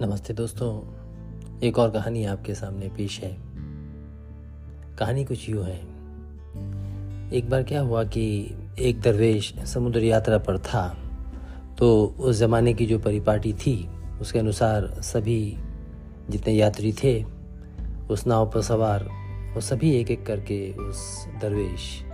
नमस्ते 0.00 0.34
दोस्तों, 0.34 0.70
एक 1.62 1.78
और 1.78 1.90
कहानी 1.90 2.24
आपके 2.24 2.54
सामने 2.54 2.88
पेश 2.88 3.20
है। 3.20 3.36
कहानी 4.98 5.24
कुछ 5.24 5.48
यूँ 5.48 5.64
है। 5.64 5.80
एक 7.32 7.50
बार 7.50 7.62
क्या 7.62 7.80
हुआ 7.80 8.04
कि 8.04 8.54
एक 8.78 9.00
दरवेश 9.00 9.54
समुद्र 9.64 10.02
यात्रा 10.02 10.38
पर 10.38 10.58
था 10.58 10.98
तो 11.78 12.14
उस 12.20 12.36
ज़माने 12.36 12.74
की 12.74 12.86
जो 12.86 12.98
परिपाटी 12.98 13.52
थी, 13.52 13.88
उसके 14.20 14.38
अनुसार 14.38 14.86
सभी 14.86 15.58
जितने 16.30 16.52
यात्री 16.52 16.92
थे, 16.92 17.24
उस 18.10 18.26
नाव 18.26 18.50
पर 18.50 18.62
सवार, 18.62 19.04
वो 19.54 19.60
सभी 19.60 19.94
एक 19.94 20.10
एक 20.10 20.26
करके 20.26 20.72
उस 20.72 21.26
दरवेश, 21.40 22.04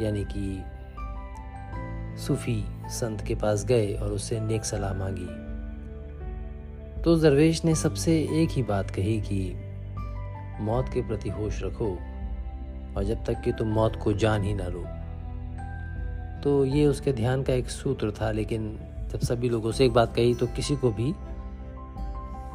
यानी 0.00 0.24
कि 0.24 0.62
सूफी 2.16 2.64
संत 2.88 3.20
के 3.20 3.34
पास 3.34 3.64
गए 3.64 3.94
और 3.94 4.12
उससे 4.12 4.40
नेक 4.40 4.64
सलाह 4.64 4.94
मांगी। 4.94 5.26
तो 7.02 7.16
दरवेश 7.16 7.64
ने 7.64 7.74
सबसे 7.74 8.28
एक 8.32 8.50
ही 8.50 8.62
बात 8.62 8.90
कही 8.90 9.20
कि, 9.20 9.54
मौत 10.60 10.88
के 10.88 11.02
प्रति 11.02 11.28
होश 11.28 11.62
रखो 11.62 11.98
और 12.96 13.04
जब 13.04 13.24
तक 13.24 13.40
कि 13.40 13.52
तुम 13.52 13.68
मौत 13.68 13.96
को 13.96 14.12
जान 14.12 14.42
ही 14.42 14.54
ना 14.54 14.68
लो। 14.68 14.84
तो 16.42 16.64
ये 16.64 16.86
उसके 16.86 17.12
ध्यान 17.12 17.42
का 17.42 17.52
एक 17.52 17.70
सूत्र 17.70 18.10
था, 18.10 18.30
लेकिन 18.30 18.78
जब 19.12 19.18
सभी 19.18 19.48
लोगों 19.48 19.72
से 19.72 19.84
एक 19.84 19.92
बात 19.92 20.14
कही 20.16 20.34
तो 20.34 20.46
किसी 20.46 20.76
को 20.76 20.90
भी, 20.90 21.14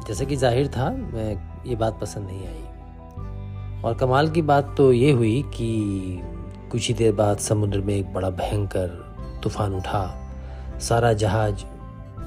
जैसे 0.08 0.26
कि 0.26 0.36
ज़ाहिर 0.36 0.68
था, 0.68 0.90
मैं 0.90 1.64
ये 1.66 1.76
बात 1.76 2.00
पसंद 2.00 2.26
नहीं 2.26 2.46
आई। 2.46 3.82
और 3.82 3.94
कमाल 3.94 4.30
की 4.30 4.42
बात 4.42 4.74
तो 4.76 4.92
ये 4.92 5.10
हुई 5.10 5.42
कि 5.42 6.22
कुछ 6.72 6.88
ही 6.88 6.94
देर 6.94 7.12
बाद 7.12 7.38
समुद्र 7.38 7.80
में 7.80 7.94
एक 7.96 8.12
बड़ा 8.12 8.30
भयंकर 8.30 9.07
तूफ़ान 9.42 9.74
उठा, 9.74 10.30
सारा 10.80 11.12
जहाज़ 11.12 11.64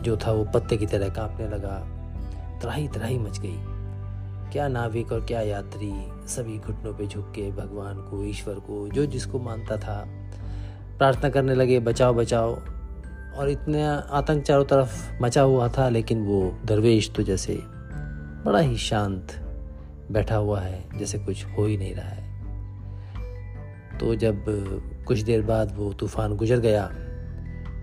जो 0.02 0.18
था 0.18 0.32
वो 0.32 0.44
पत्ते 0.44 0.78
की 0.78 0.86
तरह 0.86 1.10
कांपने 1.10 1.48
लगा, 1.48 1.78
त्राही 2.62 2.88
त्राही 2.88 3.18
मच 3.18 3.40
गई। 3.40 3.58
क्या 4.52 4.68
नाविक 4.68 5.12
और 5.12 5.22
क्या 5.22 5.42
यात्री 5.42 5.92
सभी 6.28 6.58
घुटनों 6.58 6.94
पे 6.94 7.08
झुक 7.08 7.32
के 7.32 7.52
भगवान 7.52 7.98
को, 7.98 8.24
ईश्वर 8.24 8.54
को, 8.54 8.88
जो 8.88 9.06
जिसको 9.06 9.40
मानता 9.40 9.78
था, 9.78 10.04
प्रार्थना 10.98 11.30
करने 11.30 11.56
लगे, 11.56 11.80
बचाओ 11.80 12.14
बचाओ। 12.14 12.56
और 13.36 13.50
इतने 13.50 13.86
आतंक 13.88 14.44
चारों 14.44 14.66
तरफ़ 14.66 15.24
मचा 15.24 15.42
हुआ 15.42 15.68
था, 15.68 15.90
लेकिन 15.90 16.26
वो 16.26 16.58
दरवेश 16.66 17.12
तो 17.16 17.24
जैसे 17.24 17.60
बड़ा 18.46 18.60
ही 18.60 18.78
शांत 18.78 19.28
बैठा 20.12 20.36
हुआ 20.36 20.60
है, 20.62 21.00
जैसे 21.00 21.20
कुछ 21.20 21.46
हो 21.46 21.66
ही 21.66 21.78
नहीं 21.78 21.96
रहा 21.96 22.08
है। 22.08 22.22
तो 24.00 24.16
जब 24.16 24.36
कुछ 25.12 25.20
देर 25.20 25.42
बाद 25.42 25.76
वो 25.76 25.92
तूफ़ान 25.94 26.36
गुजर 26.38 26.60
गया। 26.60 26.86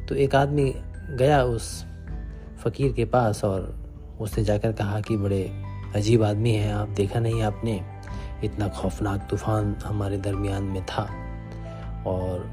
तो 0.09 0.15
एक 0.17 0.34
आदमी 0.34 0.73
गया 1.11 1.43
उस 1.45 1.85
फकीर 2.59 2.93
के 2.93 3.05
पास 3.05 3.45
और 3.45 3.75
उसने 4.20 4.45
जाकर 4.45 4.73
कहा 4.73 5.01
कि 5.01 5.17
बड़े 5.17 5.43
अजीब 5.97 6.23
आदमी 6.25 6.53
हैं, 6.53 6.73
आप 6.75 6.89
देखा 6.89 7.20
नहीं 7.20 7.43
आपने? 7.43 7.81
इतना 8.45 8.69
खौफनाक 8.69 9.27
तूफ़ान 9.31 9.75
हमारे 9.85 10.19
दरमियान 10.19 10.65
में 10.65 10.85
था 10.87 11.03
और 12.07 12.47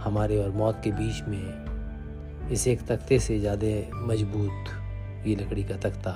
हमारे 0.00 0.38
और 0.38 0.50
मौत 0.50 0.80
के 0.84 0.90
बीच 0.92 1.22
में 1.28 2.50
इस 2.52 2.66
एक 2.68 2.80
तख्ते 2.86 3.18
से 3.18 3.38
ज़्यादा 3.38 3.66
मज़बूत 4.06 5.26
ये 5.26 5.36
लकड़ी 5.36 5.62
का 5.62 5.76
तख्ता 5.78 6.14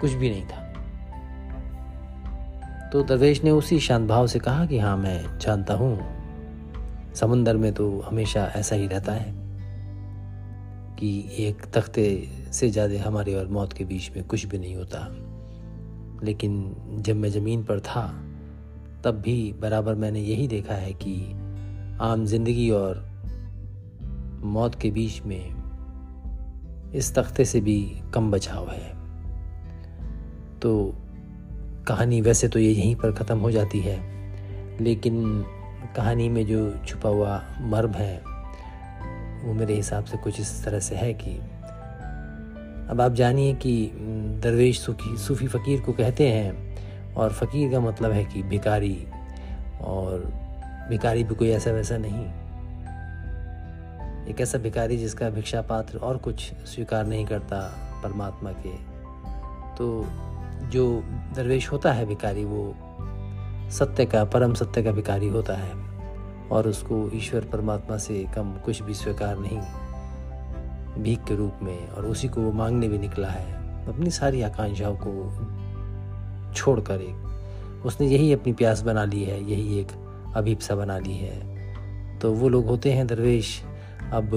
कुछ 0.00 0.12
भी 0.12 0.30
नहीं 0.30 0.44
था। 0.44 0.68
तो 2.92 3.02
दरवेश 3.02 3.42
ने 3.44 3.50
उसी 3.50 3.78
शांत 3.80 4.08
भाव 4.08 4.26
से 4.26 4.38
कहा 4.38 4.66
कि 4.66 4.78
हाँ 4.78 4.96
मैं 4.96 5.38
जानता 5.38 5.74
हूँ 5.74 6.19
समुंदर 7.14 7.56
में 7.56 7.72
तो 7.74 7.88
हमेशा 8.00 8.44
ऐसा 8.56 8.76
ही 8.76 8.86
रहता 8.86 9.12
है 9.12 9.32
कि 10.96 11.10
एक 11.38 11.64
तख्ते 11.74 12.06
से 12.52 12.68
ज़्यादा 12.70 13.02
हमारे 13.02 13.34
और 13.34 13.48
मौत 13.48 13.72
के 13.72 13.84
बीच 13.84 14.10
में 14.16 14.24
कुछ 14.24 14.46
भी 14.46 14.58
नहीं 14.58 14.74
होता। 14.76 15.06
लेकिन 16.24 17.02
जब 17.06 17.16
मैं 17.16 17.30
ज़मीन 17.30 17.62
पर 17.64 17.80
था, 17.80 18.06
तब 19.04 19.20
भी 19.24 19.52
बराबर 19.60 19.94
मैंने 19.94 20.20
यही 20.20 20.48
देखा 20.48 20.74
है 20.74 20.92
कि 20.92 21.14
आम 22.00 22.24
ज़िंदगी 22.26 22.70
और 22.70 23.04
मौत 24.44 24.74
के 24.74 24.90
बीच 24.90 25.20
में 25.22 26.92
इस 26.94 27.14
तख्ते 27.14 27.44
से 27.44 27.60
भी 27.60 27.80
कम 28.14 28.30
बचाव 28.30 28.70
है। 28.70 28.88
तो 30.60 30.72
कहानी 31.88 32.20
वैसे 32.20 32.48
तो 32.48 32.58
ये 32.58 32.70
यहीं 32.70 32.94
पर 32.96 33.12
ख़त्म 33.12 33.38
हो 33.38 33.50
जाती 33.50 33.80
है, 33.80 33.98
लेकिन 34.80 35.44
कहानी 35.96 36.28
में 36.28 36.46
जो 36.46 36.78
छुपा 36.86 37.08
हुआ 37.08 37.42
मर्म 37.60 37.92
है, 37.92 38.22
वो 39.44 39.52
मेरे 39.52 39.74
हिसाब 39.74 40.04
से 40.04 40.16
कुछ 40.16 40.40
इस 40.40 40.64
तरह 40.64 40.80
से 40.80 40.96
है 40.96 41.14
कि 41.14 41.36
अब 42.90 43.00
आप 43.00 43.12
जानिए 43.12 43.54
कि 43.54 43.90
दरवेश 44.42 44.80
सूफी 44.80 45.16
सूफी 45.18 45.46
फ़कीर 45.46 45.80
को 45.80 45.92
कहते 45.92 46.28
हैं 46.28 47.14
और 47.14 47.32
फ़कीर 47.32 47.72
का 47.72 47.80
मतलब 47.80 48.12
है 48.12 48.24
कि 48.24 48.42
भिकारी 48.42 49.06
और 49.80 50.32
भिकारी 50.88 51.24
भी 51.24 51.34
कोई 51.34 51.50
ऐसा 51.50 51.70
वैसा 51.70 51.96
नहीं। 51.98 52.26
एक 54.26 54.40
ऐसा 54.40 54.58
भिकारी 54.58 54.96
जिसका 54.96 55.30
भिक्षा 55.30 55.62
पात्र 55.62 55.98
और 55.98 56.16
कुछ 56.16 56.52
स्वीकार 56.52 57.06
नहीं 57.06 57.26
करता 57.26 57.60
परमात्मा 58.02 58.52
के। 58.52 58.76
तो 59.76 60.06
जो 60.68 61.04
दरवेश 61.36 61.72
होता 61.72 61.92
है 61.92 62.06
भिकारी 62.06 62.44
वो 62.44 62.74
सत्य 63.70 64.04
का, 64.04 64.24
परम 64.24 64.54
सत्य 64.54 64.82
का 64.82 64.92
भिकारी 64.92 65.28
होता 65.28 65.54
है 65.54 65.72
और 66.48 66.68
उसको 66.68 67.10
ईश्वर 67.14 67.44
परमात्मा 67.44 67.96
से 67.96 68.24
कम 68.36 68.52
कुछ 68.64 68.82
भी 68.82 68.94
स्वीकार 68.94 69.36
नहीं। 69.38 71.02
भीख 71.02 71.18
के 71.18 71.36
रूप 71.36 71.58
में 71.62 71.88
और 71.88 72.06
उसी 72.06 72.28
को 72.28 72.40
वो 72.40 72.52
मांगने 72.52 72.88
भी 72.88 72.98
निकला 72.98 73.28
है। 73.28 73.86
अपनी 73.88 74.10
सारी 74.10 74.42
आकांक्षाओं 74.42 74.96
को 74.96 75.12
छोड़कर 76.54 77.00
एक, 77.00 77.82
उसने 77.86 78.06
यही 78.06 78.32
अपनी 78.32 78.52
प्यास 78.52 78.82
बना 78.82 79.04
ली 79.04 79.22
है, 79.24 79.50
यही 79.50 79.78
एक 79.78 79.88
अभीपसा 80.36 80.74
बना 80.74 80.98
ली 80.98 81.16
है। 81.16 82.18
तो 82.18 82.32
वो 82.32 82.48
लोग 82.48 82.66
होते 82.66 82.92
हैं 82.92 83.06
दरवेश। 83.06 83.62
अब 84.12 84.30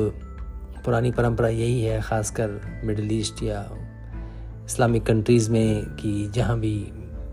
पुरानी 0.86 1.12
परंपरा 1.12 1.48
यही 1.48 1.82
है, 1.82 2.02
ख़ासकर 2.02 2.82
मिडल 2.84 3.12
ईस्ट 3.12 3.44
या 3.44 3.70
इस्लामिक 4.66 5.06
कंट्रीज़ 5.06 5.52
में 5.52 5.86
कि 5.96 6.28
जहाँ 6.28 6.60
भी 6.60 6.76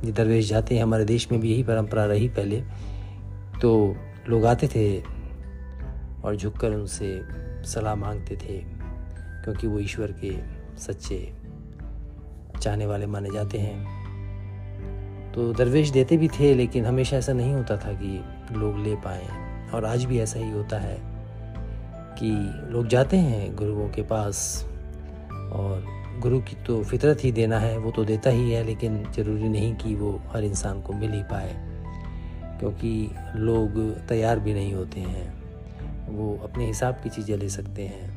ये 0.04 0.12
दरवेश 0.12 0.48
जाते 0.48 0.74
हैं, 0.74 0.82
हमारे 0.82 1.04
देश 1.04 1.32
में 1.32 1.40
भी 1.40 1.52
यही 1.52 1.62
परंपरा 1.62 2.04
रही 2.04 2.28
पहले। 2.28 2.62
तो 3.62 3.96
लोग 4.28 4.44
आते 4.44 4.68
थे 4.68 5.00
और 6.22 6.36
झुककर 6.36 6.70
उनसे 6.70 7.20
सलाह 7.64 7.94
मांगते 7.94 8.36
थे, 8.36 8.58
क्योंकि 9.44 9.66
वो 9.66 9.78
ईश्वर 9.78 10.14
के 10.24 10.32
सच्चे 10.78 11.32
चाहने 12.60 12.86
वाले 12.86 13.06
माने 13.06 13.30
जाते 13.30 13.58
हैं। 13.58 14.00
तो 15.32 15.52
दरवेश 15.52 15.90
देते 15.90 16.16
भी 16.16 16.28
थे, 16.28 16.54
लेकिन 16.54 16.86
हमेशा 16.86 17.16
ऐसा 17.16 17.32
नहीं 17.32 17.54
होता 17.54 17.76
था 17.76 17.92
कि 17.92 18.24
लोग 18.54 18.78
ले 18.78 18.94
पाए। 18.94 19.28
और 19.74 19.84
आज 19.84 20.04
भी 20.04 20.18
ऐसा 20.18 20.38
ही 20.38 20.50
होता 20.50 20.78
है 20.78 20.98
कि 22.18 22.30
लोग 22.72 22.86
जाते 22.86 23.16
हैं 23.16 23.56
गुरुओं 23.56 23.88
के 23.88 24.02
पास 24.02 24.64
और 25.32 25.99
गुरु 26.20 26.41
की 26.41 26.56
तो 26.66 26.82
फितरत 26.84 27.25
ही 27.25 27.31
देना 27.32 27.58
है, 27.58 27.76
वो 27.78 27.91
तो 27.91 28.04
देता 28.04 28.31
ही 28.31 28.50
है, 28.50 28.62
लेकिन 28.64 29.03
ज़रूरी 29.12 29.48
नहीं 29.48 29.75
कि 29.75 29.94
वो 29.94 30.10
हर 30.32 30.44
इंसान 30.44 30.81
को 30.82 30.92
मिल 30.92 31.12
ही 31.12 31.22
पाए, 31.31 31.54
क्योंकि 32.60 32.91
लोग 33.36 33.78
तैयार 34.08 34.38
भी 34.38 34.54
नहीं 34.54 34.72
होते 34.75 35.00
हैं, 35.00 35.32
वो 36.09 36.36
अपने 36.44 36.66
हिसाब 36.66 37.00
की 37.03 37.10
चीज़ें 37.10 37.36
ले 37.36 37.48
सकते 37.48 37.82
हैं। 37.82 38.09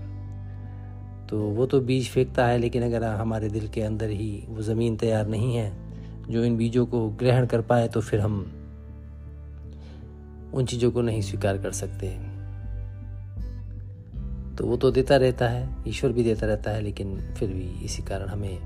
तो 1.27 1.39
वो 1.49 1.65
तो 1.65 1.79
बीज 1.81 2.09
फेंकता 2.09 2.45
है, 2.47 2.57
लेकिन 2.57 2.83
अगर 2.83 3.03
हमारे 3.03 3.49
दिल 3.49 3.67
के 3.67 3.81
अंदर 3.81 4.09
ही 4.09 4.43
वो 4.49 4.61
ज़मीन 4.61 4.97
तैयार 4.97 5.27
नहीं 5.27 5.55
है, 5.55 5.71
जो 6.29 6.43
इन 6.45 6.57
बीजों 6.57 6.85
को 6.85 7.07
ग्रहण 7.09 7.45
कर 7.45 7.61
पाए 7.61 7.87
तो 7.87 8.01
फिर 8.01 8.19
हम 8.19 8.39
उन 10.53 10.65
चीज़ों 10.65 10.91
को 10.91 11.01
नहीं 11.01 11.21
स्वीकार 11.21 11.57
कर 11.57 11.71
सकते। 11.71 12.07
तो 14.57 14.65
वो 14.65 14.77
तो 14.77 14.91
देता 14.91 15.15
रहता 15.15 15.47
है, 15.47 15.69
ईश्वर 15.87 16.11
भी 16.11 16.23
देता 16.23 16.47
रहता 16.47 16.71
है, 16.71 16.81
लेकिन 16.81 17.33
फिर 17.37 17.49
भी 17.49 17.85
इसी 17.85 18.03
कारण 18.03 18.27
हमें 18.27 18.59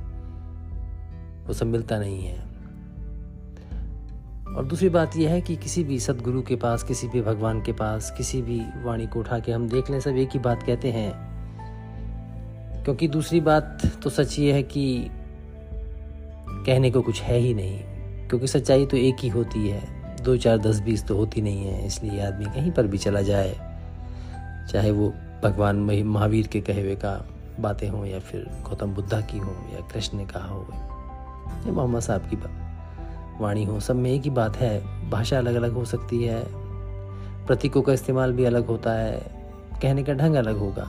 वो 1.48 1.54
सब 1.54 1.68
मिलता 1.68 2.00
नहीं 2.00 2.24
है। 2.24 2.40
और 4.56 4.66
दूसरी 4.66 4.90
बात 4.90 5.18
यह 5.18 5.30
है 5.30 5.42
कि 5.42 5.56
किसी 5.56 5.84
भी 5.84 6.00
सदगुरु 6.00 6.42
के 6.42 6.56
पास, 6.56 6.84
किसी 6.84 7.08
भी 7.08 7.22
भगवान 7.22 7.62
के 7.62 7.72
पास, 7.72 8.12
किसी 8.18 8.42
भी 8.42 8.60
वाणी 8.84 9.08
को 9.08 9.20
उठा 9.20 9.40
के 9.40 9.52
हम 9.52 9.68
देख 9.70 9.92
लें, 9.92 10.00
सब 10.00 10.18
एक 10.18 10.30
ही 10.34 10.40
बात 10.40 10.64
कहते 10.64 10.92
हैं। 10.92 11.28
क्योंकि 12.84 13.08
दूसरी 13.08 13.40
बात 13.42 13.82
तो 14.04 14.10
सच 14.10 14.40
ये 14.40 14.54
है 14.54 14.64
कि 14.64 15.08
कहने 16.66 16.92
को 16.92 17.02
कुछ 17.02 17.22
है 17.22 17.38
ही 17.38 17.54
नहीं, 17.54 17.80
क्योंकि 18.28 18.48
सच्चाई 18.48 18.86
तो 18.86 18.98
एक 18.98 19.16
ही 19.20 19.30
होती 19.30 19.68
है। 19.68 19.82
दो 20.24 20.38
चार 20.38 20.58
दस 20.58 20.80
बीस 20.80 21.06
तो 21.08 21.16
होती 21.16 21.42
नहीं 21.42 21.66
है, 21.66 21.86
इसलिए 21.88 22.22
आदमी 22.22 22.46
कहीं 22.46 22.72
पर 22.72 22.88
भी 22.88 22.98
चला 22.98 23.22
जाए, 23.22 23.54
चाहे 24.72 24.92
वो 24.92 25.14
भगवान 25.44 26.04
महावीर 26.06 26.48
के 26.48 26.62
कहे 26.62 26.82
हुए 26.82 26.96
का 26.96 27.28
बातें 27.60 27.90
हों 27.90 28.06
या 28.06 28.20
फिर 28.20 28.46
गौतम 28.70 28.94
बुद्धा 28.94 29.22
की 29.22 29.38
हो 29.38 29.52
या 29.74 29.88
कृष्ण 29.88 30.18
ने 30.18 30.26
कहा 30.26 30.48
हो। 30.48 30.68
या 31.68 31.72
मोहम्मद 31.72 32.02
साहब 32.02 32.22
की 32.22 32.36
वाणी 33.44 33.64
हो। 33.66 33.80
सब 33.80 33.96
में 33.96 34.12
एक 34.12 34.22
ही 34.22 34.30
बात 34.30 34.58
है, 34.58 35.10
भाषा 35.10 35.38
अलग 35.38 35.56
अलग 35.56 35.74
हो 35.74 35.86
सकती 35.86 36.24
है, 36.24 36.44
प्रतीकों 37.46 37.82
का 37.82 37.94
इस्तेमाल 37.94 38.34
भी 38.34 38.46
अलग 38.46 38.68
होता 38.68 38.92
है, 38.92 39.22
कहने 39.82 40.04
का 40.04 40.14
ढंग 40.14 40.36
अलग 40.36 40.58
होगा, 40.58 40.86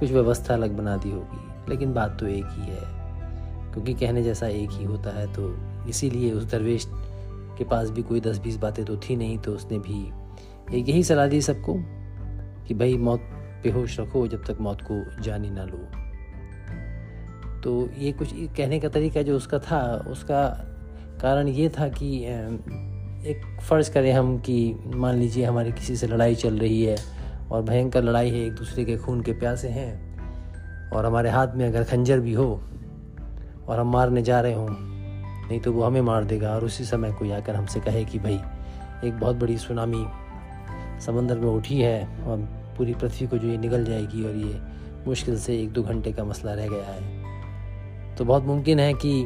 कुछ 0.00 0.10
व्यवस्था 0.10 0.54
अलग 0.54 0.76
बना 0.76 0.96
दी 0.96 1.10
होगी, 1.10 1.70
लेकिन 1.70 1.94
बात 1.94 2.16
तो 2.20 2.26
एक 2.26 2.44
ही 2.44 2.62
है। 2.62 2.98
क्योंकि 3.72 3.94
कहने 3.94 4.22
जैसा 4.22 4.46
एक 4.46 4.70
ही 4.70 4.84
होता 4.84 5.10
है 5.10 5.26
तो 5.32 5.56
इसीलिए 5.88 6.32
उस 6.32 6.44
दरवेश 6.44 6.88
के 7.58 7.64
पास 7.64 7.90
भी 7.90 8.02
कोई 8.02 8.20
दस 8.20 8.38
बीस 8.38 8.56
बातें 8.56 8.84
तो 8.84 8.96
थी 8.96 9.16
नहीं 9.16 9.38
तो 9.38 9.52
उसने 9.52 9.78
भी 9.78 10.06
एक 10.78 10.88
यही 10.88 11.04
सलाह 11.04 11.26
दी 11.26 11.40
सबको 11.40 11.74
कि 12.64 12.74
भाई 12.74 12.96
मौत 12.96 13.20
पे 13.62 13.70
होश 13.70 13.98
रखो 14.00 14.26
जब 14.28 14.44
तक 14.44 14.60
मौत 14.60 14.82
को 14.82 15.22
जानी 15.22 15.50
ना 15.50 15.64
लो। 15.64 15.78
तो 17.60 17.88
ये 17.98 18.12
कुछ 18.12 18.32
कहने 18.56 18.78
का 18.80 18.88
तरीका 18.88 19.22
जो 19.22 19.36
उसका 19.36 19.58
था, 19.58 19.80
उसका 20.10 20.46
कारण 21.22 21.48
ये 21.48 21.68
था 21.68 21.88
कि 21.88 22.16
एक 23.30 23.40
फ़र्ज़ 23.60 23.90
करें 23.92 24.12
हम 24.12 24.38
कि 24.38 24.74
मान 24.86 25.16
लीजिए 25.16 25.44
हमारी 25.44 25.72
किसी 25.72 25.96
से 25.96 26.06
लड़ाई 26.06 26.34
चल 26.34 26.58
रही 26.58 26.82
है 26.82 26.96
और 27.50 27.62
भयंकर 27.62 28.02
लड़ाई 28.02 28.30
है, 28.30 28.44
एक 28.46 28.52
दूसरे 28.52 28.84
के 28.84 28.96
खून 28.96 29.22
के 29.22 29.32
प्यासे 29.32 29.68
हैं 29.68 30.90
और 30.90 31.06
हमारे 31.06 31.30
हाथ 31.30 31.54
में 31.54 31.66
अगर 31.66 31.84
खंजर 31.84 32.20
भी 32.20 32.32
हो 32.32 32.48
और 33.68 33.80
हम 33.80 33.90
मारने 33.92 34.22
जा 34.22 34.40
रहे 34.40 34.54
हों, 34.54 34.68
नहीं 34.70 35.60
तो 35.60 35.72
वो 35.72 35.82
हमें 35.82 36.00
मार 36.00 36.24
देगा 36.24 36.54
और 36.54 36.64
उसी 36.64 36.84
समय 36.84 37.12
कोई 37.12 37.30
आकर 37.30 37.54
हमसे 37.54 37.80
कहे 37.80 38.04
कि 38.04 38.18
भाई, 38.18 38.40
एक 39.04 39.18
बहुत 39.20 39.36
बड़ी 39.36 39.58
सुनामी 39.58 40.06
समंदर 41.00 41.38
में 41.38 41.48
उठी 41.48 41.80
है 41.80 42.24
और 42.24 42.48
पूरी 42.78 42.94
पृथ्वी 42.94 43.26
को 43.26 43.38
जो 43.38 43.48
ये 43.48 43.56
निकल 43.58 43.84
जाएगी 43.84 44.24
और 44.24 44.36
ये 44.36 44.60
मुश्किल 45.06 45.38
से 45.38 45.60
एक 45.62 45.72
दो 45.72 45.82
घंटे 45.82 46.12
का 46.12 46.24
मसला 46.24 46.54
रह 46.54 46.68
गया 46.68 46.84
है। 46.84 48.16
तो 48.16 48.24
बहुत 48.24 48.44
मुमकिन 48.44 48.80
है 48.80 48.92
कि 48.94 49.22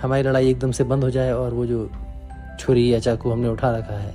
हमारी 0.00 0.22
लड़ाई 0.22 0.50
एकदम 0.50 0.70
से 0.70 0.84
बंद 0.84 1.04
हो 1.04 1.10
जाए 1.10 1.32
और 1.32 1.54
वो 1.54 1.66
जो 1.66 1.88
छुरी 2.60 2.92
या 2.92 2.98
चाकू 2.98 3.30
हमने 3.30 3.48
उठा 3.48 3.70
रखा 3.70 3.94
है, 3.94 4.14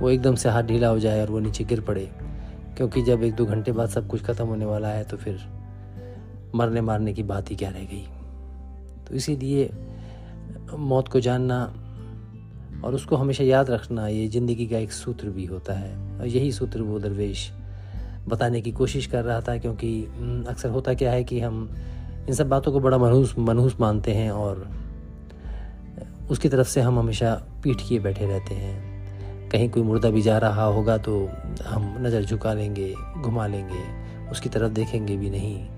वो 0.00 0.10
एकदम 0.10 0.34
से 0.34 0.48
हाथ 0.48 0.62
ढीला 0.62 0.88
हो 0.88 0.98
जाए 0.98 1.20
और 1.20 1.30
वो 1.30 1.40
नीचे 1.40 1.64
गिर 1.64 1.80
पड़े। 1.80 2.10
क्योंकि 2.76 3.02
जब 3.02 3.22
एक 3.22 3.34
दो 3.34 3.44
घंटे 3.46 3.72
बाद 3.72 3.88
सब 3.88 4.06
कुछ 4.08 4.22
ख़त्म 4.24 4.46
होने 4.46 4.64
वाला 4.64 4.88
है 4.88 5.04
तो 5.04 5.16
फिर 5.16 5.40
मरने 6.54 6.80
मारने 6.80 7.12
की 7.12 7.22
बात 7.24 7.50
ही 7.50 7.56
क्या 7.56 7.70
रह 7.70 7.84
गई। 7.84 8.06
तो 9.08 9.14
इसीलिए 9.14 9.70
मौत 10.74 11.08
को 11.08 11.20
जानना 11.20 11.62
और 12.84 12.94
उसको 12.94 13.16
हमेशा 13.16 13.44
याद 13.44 13.70
रखना, 13.70 14.06
ये 14.08 14.28
ज़िंदगी 14.28 14.66
का 14.66 14.78
एक 14.78 14.92
सूत्र 14.92 15.30
भी 15.30 15.44
होता 15.44 15.74
है। 15.74 15.94
और 16.18 16.26
यही 16.26 16.52
सूत्र 16.52 16.82
वो 16.82 16.98
दरवेश 16.98 17.50
बताने 18.28 18.60
की 18.60 18.72
कोशिश 18.72 19.06
कर 19.06 19.24
रहा 19.24 19.40
था 19.40 19.56
क्योंकि 19.58 20.04
अक्सर 20.48 20.70
होता 20.70 20.94
क्या 20.94 21.12
है 21.12 21.24
कि 21.24 21.40
हम 21.40 21.76
इन 22.28 22.34
सब 22.34 22.48
बातों 22.48 22.72
को 22.72 22.80
बड़ा 22.80 22.98
मनहूस 22.98 23.34
मनहूस 23.38 23.76
मानते 23.80 24.12
हैं 24.12 24.30
और 24.30 24.68
उसकी 26.30 26.48
तरफ़ 26.48 26.68
से 26.68 26.80
हम 26.80 26.98
हमेशा 26.98 27.34
पीठ 27.64 27.76
किए 27.88 27.98
बैठे 27.98 28.26
रहते 28.26 28.54
हैं। 28.54 29.48
कहीं 29.48 29.70
कोई 29.70 29.82
मुर्दा 29.82 30.10
भी 30.10 30.22
जा 30.22 30.38
रहा 30.38 30.64
होगा 30.64 30.98
तो 30.98 31.30
हम 31.66 31.96
नज़र 32.00 32.24
झुका 32.24 32.52
लेंगे, 32.54 32.94
घुमा 33.16 33.46
लेंगे, 33.46 33.82
उसकी 34.30 34.48
तरफ़ 34.48 34.72
देखेंगे 34.72 35.16
भी 35.16 35.30
नहीं। 35.30 35.68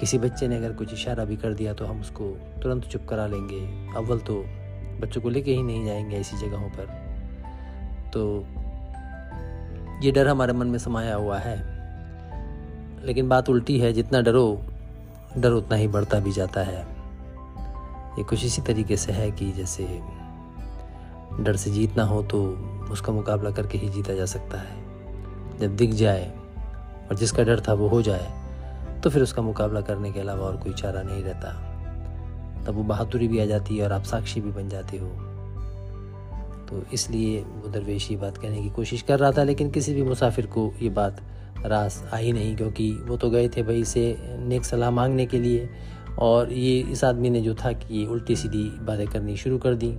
किसी 0.00 0.18
बच्चे 0.18 0.48
ने 0.48 0.56
अगर 0.56 0.72
कुछ 0.72 0.92
इशारा 0.92 1.24
भी 1.24 1.36
कर 1.36 1.54
दिया 1.54 1.74
तो 1.74 1.86
हम 1.86 2.00
उसको 2.00 2.24
तुरंत 2.62 2.84
चुप 2.84 3.06
करा 3.08 3.26
लेंगे। 3.26 3.60
अव्वल 3.96 4.18
तो 4.18 4.44
बच्चों 5.00 5.20
को 5.20 5.28
लेके 5.28 5.54
ही 5.54 5.62
नहीं 5.62 5.84
जाएँगे 5.86 6.16
ऐसी 6.16 6.36
जगहों 6.36 6.68
पर। 6.68 6.86
तो 8.10 8.46
ये 10.06 10.12
डर 10.12 10.28
हमारे 10.28 10.52
मन 10.52 10.66
में 10.66 10.78
समाया 10.78 11.14
हुआ 11.14 11.38
है। 11.38 11.71
लेकिन 13.04 13.28
बात 13.28 13.48
उल्टी 13.50 13.78
है, 13.78 13.92
जितना 13.92 14.20
डरो, 14.20 14.60
डर 15.38 15.50
उतना 15.50 15.76
ही 15.76 15.88
बढ़ता 15.88 16.18
भी 16.20 16.32
जाता 16.32 16.60
है। 16.60 16.80
ये 18.18 18.24
कुछ 18.24 18.44
इसी 18.44 18.62
तरीके 18.62 18.96
से 18.96 19.12
है 19.12 19.30
कि 19.30 19.50
जैसे 19.52 19.84
डर 21.40 21.56
से 21.56 21.70
जीतना 21.70 22.04
हो 22.04 22.22
तो 22.22 22.42
उसका 22.92 23.12
मुकाबला 23.12 23.50
करके 23.50 23.78
ही 23.78 23.88
जीता 23.88 24.14
जा 24.14 24.24
सकता 24.26 24.58
है। 24.58 25.58
जब 25.60 25.76
दिख 25.76 25.90
जाए, 25.90 26.30
और 27.10 27.16
जिसका 27.16 27.42
डर 27.42 27.60
था 27.60 27.72
वो 27.72 27.88
हो 27.88 28.02
जाए 28.02 29.00
तो 29.02 29.10
फिर 29.10 29.22
उसका 29.22 29.42
मुकाबला 29.42 29.80
करने 29.80 30.10
के 30.12 30.20
अलावा 30.20 30.46
और 30.46 30.56
कोई 30.56 30.72
चारा 30.72 31.02
नहीं 31.02 31.22
रहता। 31.22 31.52
तब 32.66 32.74
वो 32.74 32.82
बहादुरी 32.82 33.28
भी 33.28 33.38
आ 33.38 33.44
जाती 33.44 33.76
है 33.76 33.84
और 33.84 33.92
आप 33.92 34.02
साक्षी 34.02 34.40
भी 34.40 34.50
बन 34.50 34.68
जाते 34.68 34.98
हो। 34.98 35.08
तो 36.68 36.82
इसलिए 36.92 37.40
वो 37.42 37.68
दरवेश 37.68 38.10
ये 38.10 38.16
बात 38.16 38.38
कहने 38.38 38.62
की 38.62 38.70
कोशिश 38.70 39.02
कर 39.02 39.18
रहा 39.18 39.30
था, 39.32 39.42
लेकिन 39.42 39.70
किसी 39.70 39.94
भी 39.94 40.02
मुसाफिर 40.02 40.46
को 40.46 40.72
ये 40.82 40.88
बात 40.90 41.20
रास 41.64 42.02
आई 42.12 42.32
नहीं, 42.32 42.54
क्योंकि 42.56 42.90
वो 43.06 43.16
तो 43.16 43.30
गए 43.30 43.48
थे 43.48 43.62
भाई 43.62 43.84
से 43.84 44.16
नेक 44.40 44.64
सलाह 44.64 44.90
मांगने 44.90 45.26
के 45.26 45.38
लिए। 45.38 45.68
और 46.18 46.52
ये 46.52 46.78
इस 46.82 47.04
आदमी 47.04 47.30
ने 47.30 47.40
जो 47.40 47.54
था 47.54 47.72
कि 47.72 48.04
उल्टी 48.06 48.36
सीधी 48.36 48.64
बातें 48.80 49.06
करनी 49.06 49.36
शुरू 49.36 49.58
कर 49.58 49.74
दी। 49.74 49.90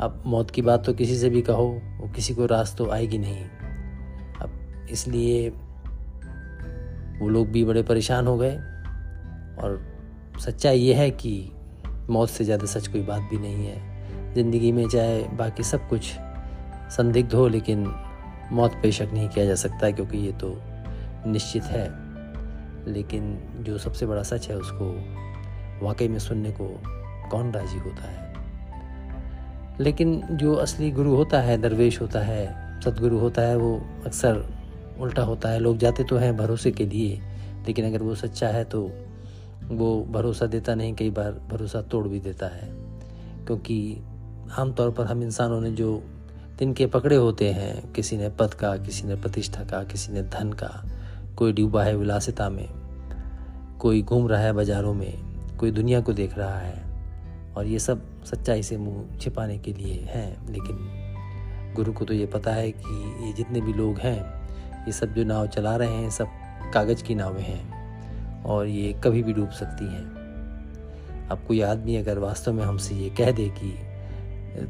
अब 0.00 0.22
मौत 0.26 0.50
की 0.50 0.62
बात 0.62 0.84
तो 0.86 0.92
किसी 0.94 1.16
से 1.16 1.28
भी 1.30 1.42
कहो, 1.42 1.66
वो 2.00 2.08
किसी 2.08 2.34
को 2.34 2.46
रास 2.46 2.74
तो 2.78 2.88
आएगी 2.90 3.18
नहीं। 3.18 3.44
अब 4.40 4.88
इसलिए 4.90 5.48
वो 7.20 7.28
लोग 7.28 7.48
भी 7.48 7.64
बड़े 7.64 7.82
परेशान 7.82 8.26
हो 8.26 8.36
गए। 8.38 8.54
और 9.58 9.80
सच्चाई 10.40 10.78
ये 10.78 10.94
है 10.94 11.10
कि 11.12 11.52
मौत 12.10 12.28
से 12.28 12.44
ज़्यादा 12.44 12.66
सच 12.66 12.86
कोई 12.88 13.02
बात 13.02 13.22
भी 13.30 13.38
नहीं 13.38 13.66
है। 13.66 14.34
ज़िंदगी 14.34 14.72
में 14.72 14.88
चाहे 14.88 15.22
बाकी 15.36 15.62
सब 15.62 15.88
कुछ 15.88 16.12
संदिग्ध 16.90 17.34
हो, 17.34 17.46
लेकिन 17.48 17.86
मौत 18.52 18.72
पे 18.82 18.92
शक 18.92 19.10
नहीं 19.12 19.28
किया 19.28 19.44
जा 19.46 19.54
सकता, 19.54 19.90
क्योंकि 19.90 20.18
ये 20.18 20.32
तो 20.32 20.50
निश्चित 21.26 21.62
है। 21.62 22.10
लेकिन 22.92 23.38
जो 23.60 23.78
सबसे 23.78 24.06
बड़ा 24.06 24.22
सच 24.22 24.48
है 24.48 24.56
उसको 24.56 25.04
वाकई 25.86 26.08
में 26.08 26.18
सुनने 26.18 26.50
को 26.50 26.82
कौन 27.30 27.52
राज़ी 27.52 27.78
होता 27.78 28.02
है? 28.02 28.34
लेकिन 29.80 30.22
जो 30.30 30.54
असली 30.54 30.90
गुरु 30.90 31.16
होता 31.16 31.40
है, 31.40 31.58
दरवेश 31.58 32.00
होता 32.00 32.20
है, 32.20 32.70
सदगुरु 32.80 33.18
होता 33.18 33.42
है, 33.42 33.56
वो 33.56 33.82
अक्सर 34.06 34.46
उल्टा 34.98 35.22
होता 35.22 35.48
है। 35.48 35.58
लोग 35.58 35.76
जाते 35.76 36.04
तो 36.04 36.16
हैं 36.16 36.36
भरोसे 36.36 36.70
के 36.70 36.86
लिए, 36.86 37.20
लेकिन 37.66 37.86
अगर 37.86 38.02
वो 38.02 38.14
सच्चा 38.14 38.48
है 38.48 38.64
तो 38.64 38.90
वो 39.64 40.04
भरोसा 40.04 40.46
देता 40.46 40.74
नहीं, 40.74 40.94
कई 40.94 41.10
बार 41.10 41.32
भरोसा 41.32 41.82
तोड़ 41.82 42.08
भी 42.08 42.20
देता 42.20 42.46
है। 42.46 42.68
क्योंकि 43.46 43.98
आमतौर 44.58 44.90
पर 44.90 45.06
हम 45.06 45.22
इंसानों 45.22 45.60
ने 45.60 45.70
जो 45.70 46.02
तिनके 46.58 46.86
पकड़े 46.86 47.16
होते 47.16 47.50
हैं, 47.50 47.92
किसी 47.92 48.16
ने 48.16 48.28
पद 48.28 48.54
का, 48.54 48.76
किसी 48.76 49.08
ने 49.08 49.14
प्रतिष्ठा 49.14 49.64
का, 49.64 49.84
किसी 49.84 50.12
ने 50.12 50.22
धन 50.22 50.52
का 50.52 50.84
कोई 51.40 51.52
डूबा 51.52 51.82
है 51.82 51.94
विलासिता 51.96 52.48
में, 52.50 52.68
कोई 53.80 54.02
घूम 54.02 54.26
रहा 54.28 54.40
है 54.40 54.52
बाज़ारों 54.52 54.92
में, 54.94 55.56
कोई 55.56 55.70
दुनिया 55.70 56.00
को 56.00 56.12
देख 56.12 56.36
रहा 56.38 56.58
है, 56.58 56.82
और 57.56 57.66
ये 57.66 57.78
सब 57.78 58.02
सच्चाई 58.24 58.62
से 58.62 58.76
मुँह 58.76 59.16
छिपाने 59.18 59.56
के 59.58 59.72
लिए 59.72 59.94
हैं। 60.10 60.46
लेकिन 60.46 61.72
गुरु 61.76 61.92
को 61.92 62.04
तो 62.04 62.14
ये 62.14 62.26
पता 62.26 62.52
है 62.52 62.70
कि 62.72 63.26
ये 63.26 63.32
जितने 63.32 63.60
भी 63.60 63.72
लोग 63.72 63.98
हैं, 63.98 64.18
ये 64.86 64.92
सब 64.92 65.14
जो 65.14 65.24
नाव 65.24 65.46
चला 65.46 65.74
रहे 65.76 65.94
हैं, 65.94 66.10
सब 66.10 66.26
कागज़ 66.74 67.04
की 67.04 67.14
नावें 67.14 67.42
हैं, 67.42 68.42
और 68.44 68.66
ये 68.66 68.92
कभी 69.04 69.22
भी 69.22 69.32
डूब 69.32 69.50
सकती 69.50 69.84
हैं। 69.84 70.04
अब 71.28 71.44
कोई 71.48 71.60
आदमी 71.60 71.96
अगर 71.96 72.18
वास्तव 72.18 72.52
में 72.52 72.64
हमसे 72.64 72.94
ये 72.94 73.10
कह 73.10 73.30
दे 73.30 73.48
कि, 73.48 73.72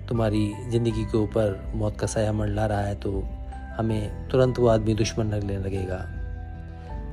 तुम्हारी 0.09 0.47
ज़िंदगी 0.71 1.05
के 1.05 1.19
ऊपर 1.19 1.73
मौत 1.75 1.99
का 2.01 2.07
साया 2.07 2.33
मंडला 2.33 2.67
रहा 2.67 2.81
है 2.81 2.95
तो 2.95 3.25
हमें 3.77 4.29
तुरंत 4.29 4.59
वो 4.59 4.67
आदमी 4.69 4.95
दुश्मन 4.95 5.27
लगने 5.27 5.59
लगेगा। 5.59 6.20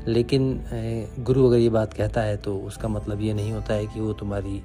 लेकिन 0.08 0.64
गुरु 1.20 1.46
अगर 1.48 1.58
ये 1.58 1.70
बात 1.70 1.94
कहता 1.94 2.22
है 2.22 2.38
तो 2.38 2.56
उसका 2.58 2.88
मतलब 2.88 3.22
ये 3.22 3.34
नहीं 3.34 3.52
होता 3.52 3.74
है 3.74 3.88
कि 3.88 4.00
वो 4.00 4.14
तुम्हारी 4.14 4.62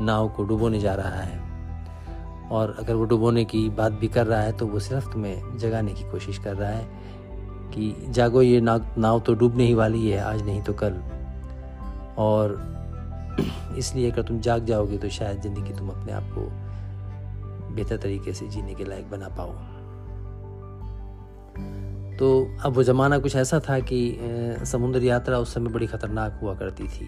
नाव 0.00 0.28
को 0.28 0.44
डुबोने 0.44 0.80
जा 0.80 0.94
रहा 0.94 1.20
है। 1.20 1.44
और 2.50 2.76
अगर 2.78 2.94
वो 2.94 3.04
डुबोने 3.04 3.44
की 3.44 3.68
बात 3.70 3.92
भी 3.92 4.08
कर 4.08 4.26
रहा 4.26 4.40
है 4.40 4.52
तो 4.52 4.66
वो 4.66 4.78
सिर्फ़ 4.80 5.12
तुम्हें 5.12 5.56
जगाने 5.58 5.92
की 5.92 6.04
कोशिश 6.10 6.38
कर 6.38 6.54
रहा 6.56 6.70
है 6.70 6.84
कि 7.74 7.94
जागो, 8.08 8.42
ये 8.42 8.60
नाव 8.60 9.20
तो 9.20 9.34
डूबने 9.34 9.64
ही 9.64 9.74
वाली 9.74 10.08
है, 10.10 10.20
आज 10.20 10.42
नहीं 10.42 10.62
तो 10.62 10.72
कल। 10.72 11.00
और 12.18 12.58
इसलिए 13.78 14.10
अगर 14.10 14.22
तुम 14.22 14.40
जाग 14.40 14.64
जाओगे 14.64 14.98
तो 14.98 15.08
शायद 15.10 15.40
ज़िंदगी 15.42 15.72
तुम 15.72 15.88
अपने 15.88 16.12
आप 16.12 16.30
को 16.34 16.48
बेहतर 17.74 17.96
तरीके 17.96 18.32
से 18.32 18.46
जीने 18.48 18.74
के 18.74 18.84
लायक 18.84 19.10
बना 19.10 19.28
पाओ। 19.28 19.52
तो 22.18 22.28
अब 22.64 22.72
वो 22.72 22.82
ज़माना 22.82 23.18
कुछ 23.18 23.36
ऐसा 23.36 23.58
था 23.60 23.78
कि 23.80 23.98
समुद्र 24.66 25.02
यात्रा 25.02 25.38
उस 25.38 25.54
समय 25.54 25.70
बड़ी 25.70 25.86
ख़तरनाक 25.86 26.38
हुआ 26.42 26.54
करती 26.54 26.84
थी। 26.84 27.06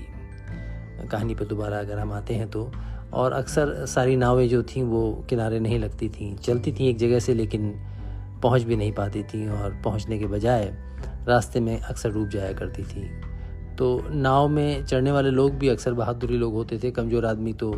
कहानी 1.09 1.35
पर 1.35 1.45
दोबारा 1.45 1.79
अगर 1.79 1.99
हम 1.99 2.13
आते 2.13 2.35
हैं 2.35 2.51
तो। 2.51 2.71
और 3.13 3.33
अक्सर 3.33 3.75
सारी 3.87 4.17
नावें 4.17 4.49
जो 4.49 4.63
थीं 4.63 4.83
वो 4.83 5.01
किनारे 5.31 5.61
नहीं 5.61 5.79
लगती 5.79 6.09
थीं। 6.09 6.35
चलती 6.37 6.73
थीं 6.73 6.89
एक 6.89 6.99
जगह 6.99 7.19
से 7.19 7.35
लेकिन 7.35 7.71
पहुँच 8.43 8.63
भी 8.63 8.77
नहीं 8.77 8.93
पाती 8.93 9.23
थी 9.23 9.47
और 9.49 9.81
पहुँचने 9.85 10.19
के 10.19 10.27
बजाय 10.27 10.65
रास्ते 11.29 11.61
में 11.61 11.81
अक्सर 11.81 12.11
डूब 12.11 12.29
जाया 12.29 12.53
करती 12.53 12.83
थी। 12.83 13.09
तो 13.77 13.89
नाव 14.11 14.49
में 14.49 14.85
चढ़ने 14.85 15.13
वाले 15.13 15.31
लोग 15.31 15.55
भी 15.55 15.69
अक्सर 15.69 15.93
बहादुरी 15.93 16.37
लोग 16.37 16.55
होते 16.55 16.79
थे। 16.79 16.91
कमज़ोर 16.91 17.27
आदमी 17.27 17.53
तो 17.53 17.73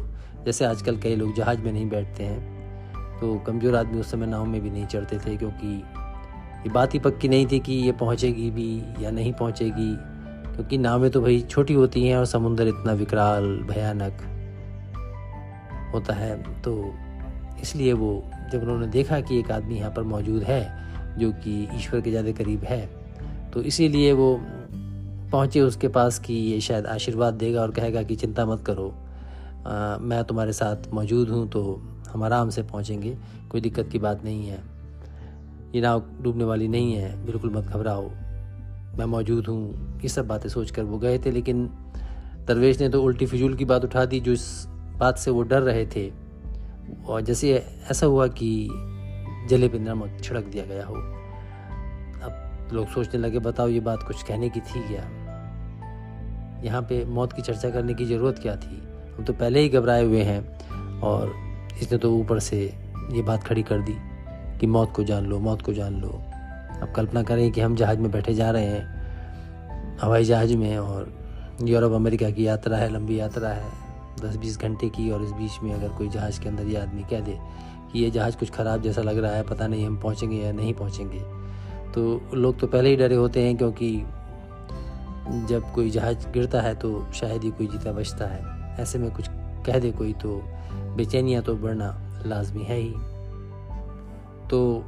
जैसे 0.46 0.64
आजकल 0.64 0.96
कई 0.96 1.16
लोग 1.16 1.34
जहाज़ 1.36 1.60
में 1.60 1.72
नहीं 1.72 1.88
बैठते 1.90 2.24
हैं। 2.24 3.18
तो 3.20 3.34
कमज़ोर 3.46 3.76
आदमी 3.76 4.00
उस 4.00 4.10
समय 4.10 4.26
नाव 4.26 4.44
में 4.44 4.60
भी 4.60 4.70
नहीं 4.70 4.86
चढ़ते 4.86 5.18
थे 5.18 5.36
क्योंकि 5.36 5.82
ये 6.60 6.68
बात 6.68 6.94
ही 6.94 6.98
पक्की 6.98 7.28
नहीं 7.28 7.46
थी 7.46 7.58
कि 7.60 7.72
ये 7.74 7.92
पहुँचेगी 7.92 8.50
भी 8.50 9.04
या 9.04 9.10
नहीं 9.10 9.32
पहुँचेगी 9.32 9.94
क्योंकि 10.54 10.78
नावें 10.78 11.10
तो 11.10 11.20
भाई 11.22 11.40
छोटी 11.40 11.74
होती 11.74 12.06
हैं 12.06 12.16
और 12.16 12.24
समुंदर 12.26 12.68
इतना 12.68 12.92
विकराल 12.92 13.44
भयानक 13.68 14.22
होता 15.94 16.14
है। 16.14 16.36
तो 16.62 16.94
इसलिए 17.62 17.92
वो 17.92 18.12
जब 18.52 18.62
उन्होंने 18.62 18.86
देखा 18.88 19.20
कि 19.20 19.38
एक 19.38 19.50
आदमी 19.50 19.76
यहाँ 19.76 19.90
पर 19.90 20.02
मौजूद 20.02 20.42
है 20.42 20.62
जो 21.18 21.30
कि 21.34 21.68
ईश्वर 21.74 22.00
के 22.00 22.10
ज़्यादा 22.10 22.32
करीब 22.32 22.64
है 22.64 22.86
तो 23.52 23.62
इसीलिए 23.62 24.12
वो 24.12 24.38
पहुँचे 25.32 25.60
उसके 25.60 25.88
पास 25.88 26.18
कि 26.18 26.34
ये 26.34 26.60
शायद 26.60 26.86
आशीर्वाद 26.86 27.34
देगा 27.34 27.62
और 27.62 27.70
कहेगा 27.70 28.02
कि 28.02 28.16
चिंता 28.16 28.46
मत 28.46 28.64
करो 28.66 28.88
आ, 29.66 29.96
मैं 29.98 30.22
तुम्हारे 30.24 30.52
साथ 30.52 30.92
मौजूद 30.94 31.28
हूँ 31.28 31.48
तो 31.48 31.62
हम 32.08 32.22
आराम 32.22 32.50
से 32.50 32.62
पहुँचेंगे 32.62 33.16
कोई 33.50 33.60
दिक्कत 33.60 33.88
की 33.92 33.98
बात 33.98 34.24
नहीं 34.24 34.46
है। 34.48 34.69
ये 35.74 35.80
नाव 35.80 36.04
डूबने 36.22 36.44
वाली 36.44 36.68
नहीं 36.68 36.94
है, 36.94 37.26
बिल्कुल 37.26 37.50
मत 37.50 37.64
घबराओ। 37.64 38.08
मैं 38.98 39.04
मौजूद 39.04 39.46
हूँ, 39.46 40.00
ये 40.02 40.08
सब 40.08 40.26
बातें 40.26 40.48
सोच 40.48 40.70
कर 40.70 40.82
वो 40.82 40.98
गए 40.98 41.18
थे, 41.18 41.30
लेकिन 41.30 41.66
दरवेश 42.48 42.80
ने 42.80 42.88
तो 42.88 43.02
उल्टी 43.02 43.26
फिजूल 43.26 43.54
की 43.54 43.64
बात 43.64 43.84
उठा 43.84 44.04
दी 44.04 44.20
जो 44.20 44.32
इस 44.32 44.64
बात 44.96 45.18
से 45.18 45.30
वो 45.30 45.42
डर 45.42 45.62
रहे 45.62 45.86
थे। 45.86 46.10
और 47.06 47.20
जैसे 47.20 47.52
ऐसा 47.90 48.06
हुआ 48.06 48.26
कि 48.26 48.68
जले 49.48 49.68
पे 49.68 49.78
नमक 49.78 50.18
छिड़क 50.22 50.44
दिया 50.44 50.64
गया 50.64 50.86
हो। 50.86 50.94
अब 50.94 52.68
लोग 52.72 52.88
सोचने 52.88 53.20
लगे, 53.20 53.38
बताओ 53.38 53.68
ये 53.68 53.80
बात 53.80 54.02
कुछ 54.02 54.22
कहने 54.22 54.48
की 54.48 54.60
थी 54.60 54.88
क्या? 54.88 55.02
यहाँ 56.64 56.82
पे 56.82 57.04
मौत 57.04 57.32
की 57.32 57.42
चर्चा 57.42 57.70
करने 57.70 57.94
की 57.94 58.04
ज़रूरत 58.04 58.38
क्या 58.38 58.56
थी? 58.56 58.82
हम 59.18 59.24
तो 59.24 59.32
पहले 59.32 59.60
ही 59.60 59.68
घबराए 59.68 60.04
हुए 60.04 60.22
हैं, 60.22 60.40
और 61.00 61.32
इसने 61.82 61.98
तो 61.98 62.12
ऊपर 62.16 62.38
से 62.38 62.60
ये 63.12 63.22
बात 63.22 63.44
खड़ी 63.44 63.62
कर 63.62 63.78
दी। 63.78 64.09
कि 64.60 64.66
मौत 64.66 64.92
को 64.92 65.04
जान 65.04 65.26
लो, 65.26 65.38
मौत 65.38 65.62
को 65.62 65.72
जान 65.72 66.00
लो। 66.00 66.08
अब 66.82 66.92
कल्पना 66.96 67.22
करें 67.22 67.50
कि 67.52 67.60
हम 67.60 67.76
जहाज़ 67.76 67.98
में 67.98 68.10
बैठे 68.10 68.34
जा 68.34 68.50
रहे 68.50 68.66
हैं, 68.66 69.98
हवाई 70.00 70.24
जहाज़ 70.24 70.56
में, 70.56 70.78
और 70.78 71.12
यूरोप, 71.62 71.92
अमेरिका 71.92 72.30
की 72.30 72.46
यात्रा 72.46 72.76
है, 72.76 72.92
लंबी 72.92 73.20
यात्रा 73.20 73.48
है 73.48 73.72
दस 74.22 74.36
बीस 74.36 74.58
घंटे 74.58 74.88
की, 74.88 75.10
और 75.10 75.22
इस 75.22 75.30
बीच 75.30 75.58
में 75.62 75.72
अगर 75.74 75.88
कोई 75.88 76.08
जहाज़ 76.08 76.40
के 76.40 76.48
अंदर 76.48 76.66
ये 76.66 76.76
आदमी 76.76 77.02
कह 77.02 77.20
दे 77.20 77.38
कि 77.92 77.98
ये 77.98 78.10
जहाज़ 78.10 78.36
कुछ 78.36 78.50
ख़राब 78.50 78.82
जैसा 78.82 79.02
लग 79.02 79.18
रहा 79.18 79.32
है, 79.32 79.42
पता 79.42 79.66
नहीं 79.66 79.86
हम 79.86 79.96
पहुँचेंगे 79.96 80.36
या 80.36 80.52
नहीं 80.52 80.74
पहुँचेंगे। 80.74 81.20
तो 81.92 82.20
लोग 82.34 82.58
तो 82.58 82.66
पहले 82.66 82.90
ही 82.90 82.96
डरे 82.96 83.14
होते 83.14 83.42
हैं 83.42 83.56
क्योंकि 83.56 83.92
जब 85.48 85.72
कोई 85.74 85.90
जहाज़ 85.90 86.28
गिरता 86.28 86.60
है 86.60 86.74
तो 86.74 87.06
शायद 87.14 87.44
ही 87.44 87.50
कोई 87.50 87.66
जीता 87.66 87.92
बचता 87.92 88.26
है। 88.26 88.76
ऐसे 88.80 88.98
में 88.98 89.10
कुछ 89.10 89.28
कह 89.66 89.78
दे 89.78 89.90
कोई 89.90 90.12
तो 90.12 90.40
बेचैनियाँ 90.96 91.42
तो 91.42 91.56
बढ़ना 91.56 92.22
लाजमी 92.26 92.62
है 92.62 92.76
ही। 92.76 92.94
तो 94.50 94.84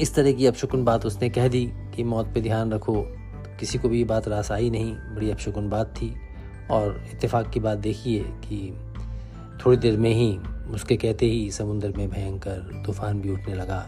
इस 0.00 0.14
तरह 0.14 0.32
की 0.32 0.46
अपशकुन 0.46 0.84
बात 0.84 1.06
उसने 1.06 1.28
कह 1.30 1.48
दी 1.48 1.72
कि 1.94 2.04
मौत 2.04 2.26
पे 2.26 2.40
ध्यान 2.40 2.72
रखो। 2.72 2.94
तो 2.94 3.56
किसी 3.60 3.78
को 3.78 3.88
भी 3.88 3.98
ये 3.98 4.04
बात 4.04 4.28
रास 4.28 4.52
आई 4.52 4.70
नहीं, 4.70 4.94
बड़ी 4.94 5.30
अपशकुन 5.30 5.68
बात 5.68 5.86
थी। 5.86 6.14
और 6.70 7.04
इत्तेफाक 7.12 7.50
की 7.50 7.60
बात 7.60 7.78
देखिए 7.78 8.20
कि 8.20 8.78
थोड़ी 9.66 9.76
देर 9.76 9.96
में 9.96 10.10
ही 10.10 10.38
उसके 10.74 10.96
कहते 10.96 11.26
ही 11.26 11.50
समुद्र 11.50 11.92
में 11.96 12.10
भयंकर 12.10 12.82
तूफ़ान 12.86 13.20
भी 13.20 13.30
उठने 13.30 13.54
लगा। 13.54 13.86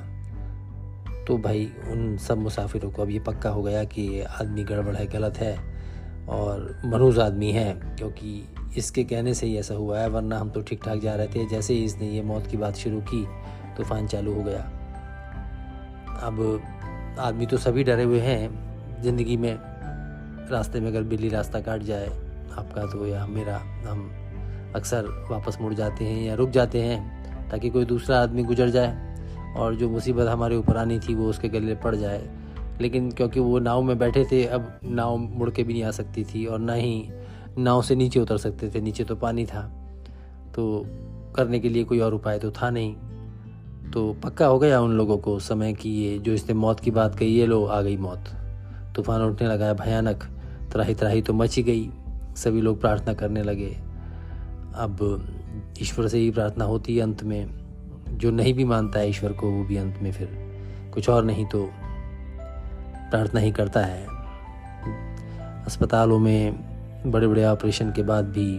तो 1.28 1.38
भाई, 1.38 1.70
उन 1.90 2.16
सब 2.16 2.38
मुसाफिरों 2.38 2.90
को 2.90 3.02
अब 3.02 3.10
ये 3.10 3.18
पक्का 3.18 3.50
हो 3.50 3.62
गया 3.62 3.84
कि 3.84 4.20
आदमी 4.20 4.64
गड़बड़ 4.64 4.96
है, 4.96 5.06
गलत 5.06 5.36
है 5.36 5.56
और 6.28 6.80
मरूज 6.84 7.18
आदमी 7.18 7.52
है, 7.52 7.72
क्योंकि 7.74 8.48
इसके 8.76 9.04
कहने 9.04 9.34
से 9.34 9.46
ही 9.46 9.56
ऐसा 9.56 9.74
हुआ 9.74 10.00
है, 10.00 10.08
वरना 10.08 10.38
हम 10.38 10.50
तो 10.50 10.60
ठीक 10.60 10.84
ठाक 10.84 10.98
जा 10.98 11.14
रहे 11.14 11.26
थे। 11.26 11.48
जैसे 11.48 11.74
ही 11.74 11.84
इसने 11.84 12.10
ये 12.10 12.22
मौत 12.22 12.46
की 12.46 12.56
बात 12.56 12.74
शुरू 12.74 13.00
की 13.00 13.26
तूफ़ान 13.76 14.06
चालू 14.06 14.34
हो 14.34 14.42
गया। 14.42 14.62
अब 16.22 17.16
आदमी 17.18 17.46
तो 17.46 17.56
सभी 17.56 17.84
डरे 17.84 18.02
हुए 18.02 18.20
हैं, 18.20 19.02
ज़िंदगी 19.02 19.36
में 19.36 19.56
रास्ते 20.50 20.80
में 20.80 20.88
अगर 20.88 21.02
बिल्ली 21.02 21.28
रास्ता 21.28 21.60
काट 21.60 21.82
जाए, 21.82 22.06
आपका 22.58 22.86
तो 22.86 23.06
या 23.06 23.26
मेरा, 23.26 23.56
हम 23.86 24.10
अक्सर 24.74 25.06
वापस 25.30 25.58
मुड़ 25.60 25.72
जाते 25.74 26.04
हैं 26.04 26.22
या 26.22 26.34
रुक 26.34 26.50
जाते 26.50 26.82
हैं, 26.82 27.48
ताकि 27.50 27.70
कोई 27.70 27.84
दूसरा 27.84 28.20
आदमी 28.22 28.42
गुजर 28.42 28.68
जाए, 28.68 29.16
और 29.56 29.74
जो 29.74 29.88
मुसीबत 29.88 30.28
हमारे 30.28 30.56
ऊपर 30.56 30.76
आनी 30.76 30.98
थी 30.98 31.14
वो 31.14 31.28
उसके 31.30 31.48
गले 31.48 31.74
पड़ 31.74 31.94
जाए। 31.96 32.28
लेकिन 32.80 33.10
क्योंकि 33.10 33.40
वो 33.40 33.58
नाव 33.58 33.82
में 33.82 33.98
बैठे 33.98 34.24
थे, 34.24 34.44
अब 34.46 34.80
नाव 34.84 35.16
मुड़ 35.16 35.50
के 35.50 35.62
भी 35.62 35.72
नहीं 35.72 35.84
आ 35.84 35.90
सकती 35.90 36.24
थी, 36.24 36.46
और 36.46 36.58
ना 36.58 36.72
ही 36.72 37.08
नाव 37.58 37.82
से 37.82 37.94
नीचे 37.94 38.20
उतर 38.20 38.36
सकते 38.36 38.70
थे, 38.70 38.80
नीचे 38.80 39.04
तो 39.04 39.16
पानी 39.16 39.44
था। 39.46 39.62
तो 40.54 40.86
करने 41.36 41.60
के 41.60 41.68
लिए 41.68 41.84
कोई 41.84 42.00
और 42.00 42.14
उपाय 42.14 42.38
तो 42.38 42.50
था 42.50 42.70
नहीं। 42.70 42.96
तो 43.92 44.12
पक्का 44.22 44.46
हो 44.46 44.58
गया 44.58 44.80
उन 44.80 44.92
लोगों 44.92 45.18
को 45.18 45.38
समय 45.38 45.72
की 45.72 45.90
ये 46.04 46.18
जो 46.18 46.32
इसने 46.32 46.54
मौत 46.54 46.80
की 46.80 46.90
बात 46.90 47.14
कही, 47.14 47.28
ये 47.28 47.46
लो 47.46 47.64
आ 47.64 47.82
गई 47.82 47.96
मौत। 47.96 48.24
तूफ़ान 48.96 49.22
उठने 49.22 49.48
लगा 49.48 49.66
है 49.66 49.74
भयानक, 49.74 50.24
त्राही 50.72 50.94
त्राही 50.94 51.22
तो 51.22 51.32
मची 51.32 51.62
गई। 51.62 51.90
सभी 52.36 52.60
लोग 52.60 52.80
प्रार्थना 52.80 53.14
करने 53.14 53.42
लगे। 53.42 53.76
अब 54.74 54.98
ईश्वर 55.82 56.08
से 56.08 56.18
ही 56.18 56.30
प्रार्थना 56.30 56.64
होती 56.64 56.96
है 56.96 57.02
अंत 57.02 57.22
में। 57.22 57.62
जो 58.12 58.30
नहीं 58.30 58.54
भी 58.54 58.64
मानता 58.64 58.98
है 58.98 59.10
ईश्वर 59.10 59.32
को, 59.32 59.50
वो 59.50 59.64
भी 59.64 59.76
अंत 59.76 59.98
में 60.02 60.12
फिर 60.12 60.28
कुछ 60.94 61.08
और 61.08 61.24
नहीं 61.24 61.46
तो 61.46 61.70
प्रार्थना 63.10 63.40
ही 63.40 63.52
करता 63.52 63.80
है। 63.80 64.06
अस्पतालों 65.64 66.18
में 66.18 66.54
बड़े 67.06 67.26
बड़े 67.26 67.44
ऑपरेशन 67.44 67.92
के 67.92 68.02
बाद 68.02 68.24
भी 68.24 68.56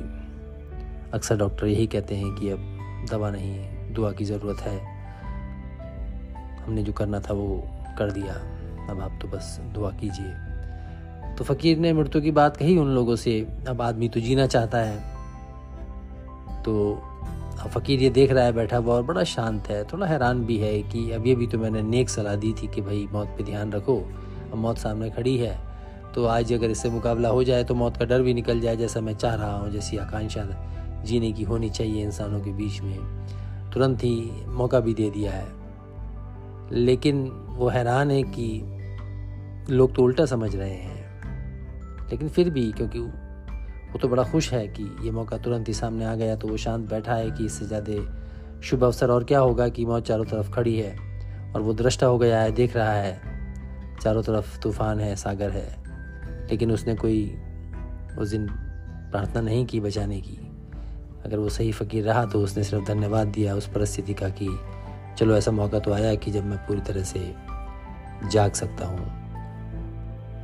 अक्सर 1.14 1.38
डॉक्टर 1.38 1.68
यही 1.68 1.88
कहते 1.88 2.16
हैं 2.16 2.36
कि 2.36 2.50
अब 2.50 3.06
दवा 3.12 3.30
नहीं 3.30 3.50
है, 3.50 3.94
दुआ 3.94 4.12
की 4.12 4.26
ज़रूरत 4.26 4.60
है। 4.60 4.93
हमने 6.66 6.84
जो 6.84 6.94
करना 6.94 7.20
था 7.20 7.34
वो 7.34 7.64
कर 7.98 8.12
दिया। 8.12 8.34
अब 8.90 9.02
आप 9.02 9.18
तो 9.22 9.28
बस 9.28 9.58
दुआ 9.74 9.92
कीजिए। 9.92 11.36
तो 11.36 11.44
फ़कीर 11.44 11.78
ने 11.78 11.94
मृत्यु 11.94 12.22
की 12.22 12.32
बात 12.32 12.58
कही 12.58 12.78
उन 12.78 12.88
लोगों 12.88 13.16
से, 13.16 13.40
अब 13.68 13.82
आदमी 13.82 14.10
तो 14.10 14.20
जीना 14.20 14.48
चाहता 14.48 14.78
है। 14.78 15.02
तो 16.64 17.02
फ़कीर 17.70 18.02
ये 18.02 18.10
देख 18.10 18.32
रहा 18.32 18.44
है, 18.44 18.52
बैठा 18.54 18.78
हुआ, 18.78 18.96
और 18.96 19.04
बड़ा 19.04 19.24
शांत 19.24 19.68
है, 19.68 19.84
थोड़ा 19.84 20.08
हैरान 20.08 20.44
भी 20.46 20.58
है 20.58 20.82
कि 20.82 21.10
अभी 21.12 21.34
अभी 21.36 21.48
तो 21.48 21.58
मैंने 21.58 21.82
नेक 21.82 22.10
सलाह 22.10 22.36
दी 22.36 22.54
थी 22.54 22.68
कि 22.68 22.82
भाई 22.82 23.08
मौत 23.12 23.28
पे 23.28 23.44
ध्यान 23.44 23.72
रखो, 23.72 23.98
अब 24.52 24.58
मौत 24.58 24.78
सामने 24.78 25.10
खड़ी 25.10 25.38
है। 25.38 25.58
तो 26.16 26.26
आज 26.26 26.54
अगर 26.54 26.70
इससे 26.70 26.90
मुकाबला 26.90 27.30
हो 27.30 27.44
जाए 27.44 27.64
तो 27.64 27.76
मौत 27.76 27.98
का 27.98 28.06
डर 28.06 28.22
भी 28.22 28.34
निकल 28.34 28.60
जाए, 28.60 28.78
जैसा 28.78 29.02
मैं 29.02 29.14
चाह 29.14 29.36
रहा 29.36 29.56
हूँ, 29.58 29.72
जैसी 29.72 29.98
आकांक्षा 29.98 30.46
जीने 31.06 31.32
की 31.32 31.44
होनी 31.44 31.70
चाहिए 31.70 32.04
इंसानों 32.04 32.40
के 32.42 32.52
बीच 32.52 32.82
में। 32.82 32.98
तुरंत 33.74 34.04
ही 34.04 34.46
मौका 34.48 34.80
भी 34.80 34.94
दे 34.94 35.10
दिया 35.10 35.32
है। 35.32 35.63
लेकिन 36.72 37.24
वो 37.50 37.70
हैरान 37.70 38.12
है 38.12 38.22
कि 38.24 38.48
लोग 39.70 39.96
तो 39.96 40.04
उल्टा 40.04 40.26
समझ 40.26 40.56
रहे 40.56 40.70
हैं। 40.70 42.10
लेकिन 42.10 42.30
फिर 42.30 42.50
भी, 42.50 42.72
क्योंकि 42.72 43.00
वो 43.00 44.00
तो 44.00 44.08
बड़ा 44.08 44.24
खुश 44.24 44.52
है 44.54 44.68
कि 44.68 44.84
ये 45.02 45.12
मौका 45.12 45.38
तुरंत 45.38 45.68
ही 45.68 45.74
सामने 45.74 46.06
आ 46.06 46.16
गया 46.16 46.36
तो 46.36 46.48
वो 46.48 46.58
शांत 46.58 46.90
बैठा 46.90 47.16
है 47.16 47.32
कि 47.32 47.46
इससे 47.46 47.66
ज़्यादा 47.66 48.62
शुभ 48.62 48.84
अवसर 48.84 49.12
और 49.12 49.24
क्या 49.24 49.40
होगा 49.40 49.68
कि 49.70 49.86
मौत 49.86 50.06
चारों 50.06 50.26
तरफ़ 50.26 50.52
खड़ी 50.52 50.78
है 50.78 50.96
और 51.56 51.62
वो 51.62 51.74
दृष्टा 51.74 52.08
हो 52.08 52.18
गया 52.18 52.42
है, 52.42 52.52
देख 52.52 52.76
रहा 52.76 52.94
है। 52.94 53.22
चारों 54.02 54.22
तरफ़ 54.24 54.60
तूफ़ान 54.60 55.00
है, 55.00 55.16
सागर 55.16 55.50
है, 55.50 55.84
लेकिन 56.50 56.72
उसने 56.72 56.96
कोई 56.96 57.36
उस 58.18 58.30
दिन 58.30 58.48
प्रार्थना 59.12 59.42
नहीं 59.42 59.66
की 59.66 59.80
बचाने 59.80 60.20
की। 60.22 60.38
अगर 61.26 61.38
वो 61.38 61.50
सही 61.50 61.72
फ़कीर 61.72 62.04
रहा 62.04 62.26
तो 62.26 62.42
उसने 62.42 62.64
सिर्फ़ 62.64 62.86
धन्यवाद 62.86 63.28
दिया 63.28 63.56
उस 63.56 63.68
परिस्थिति 63.68 64.14
का 64.14 64.30
कि 64.30 64.48
चलो 65.20 65.36
ऐसा 65.36 65.52
मौका 65.52 65.80
तो 65.80 65.94
आया 65.94 66.16
कि 66.16 66.32
जब 66.32 66.46
मैं 66.46 66.58
पूरी 66.58 66.82
तरह 66.82 67.04
से 67.04 67.36
जाग 68.32 68.52
सकता 68.52 68.86
हूँ 68.86 69.24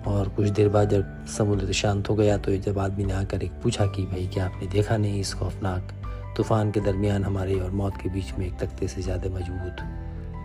और 0.07 0.29
कुछ 0.29 0.47
देर 0.47 0.69
बाद 0.69 0.89
जब 0.89 1.25
समुद्र 1.25 1.71
शांत 1.71 2.09
हो 2.09 2.15
गया 2.15 2.37
तो 2.37 2.55
जब 2.57 2.79
आदमी 2.79 3.03
ने 3.03 3.13
आकर 3.13 3.43
एक 3.43 3.51
पूछा 3.51 3.85
कि 3.85 4.05
भाई, 4.05 4.27
क्या 4.27 4.45
आपने 4.45 4.67
देखा 4.67 4.97
नहीं 4.97 5.19
इस 5.19 5.33
खौफनाक 5.33 5.91
तूफ़ान 6.37 6.71
के 6.71 6.79
दरमियान 6.79 7.23
हमारे 7.23 7.59
और 7.59 7.71
मौत 7.71 7.97
के 7.97 8.09
बीच 8.09 8.33
में 8.33 8.47
एक 8.47 8.59
तख्ते 8.59 8.87
से 8.87 9.01
ज़्यादा 9.01 9.29
मज़बूत 9.29 9.75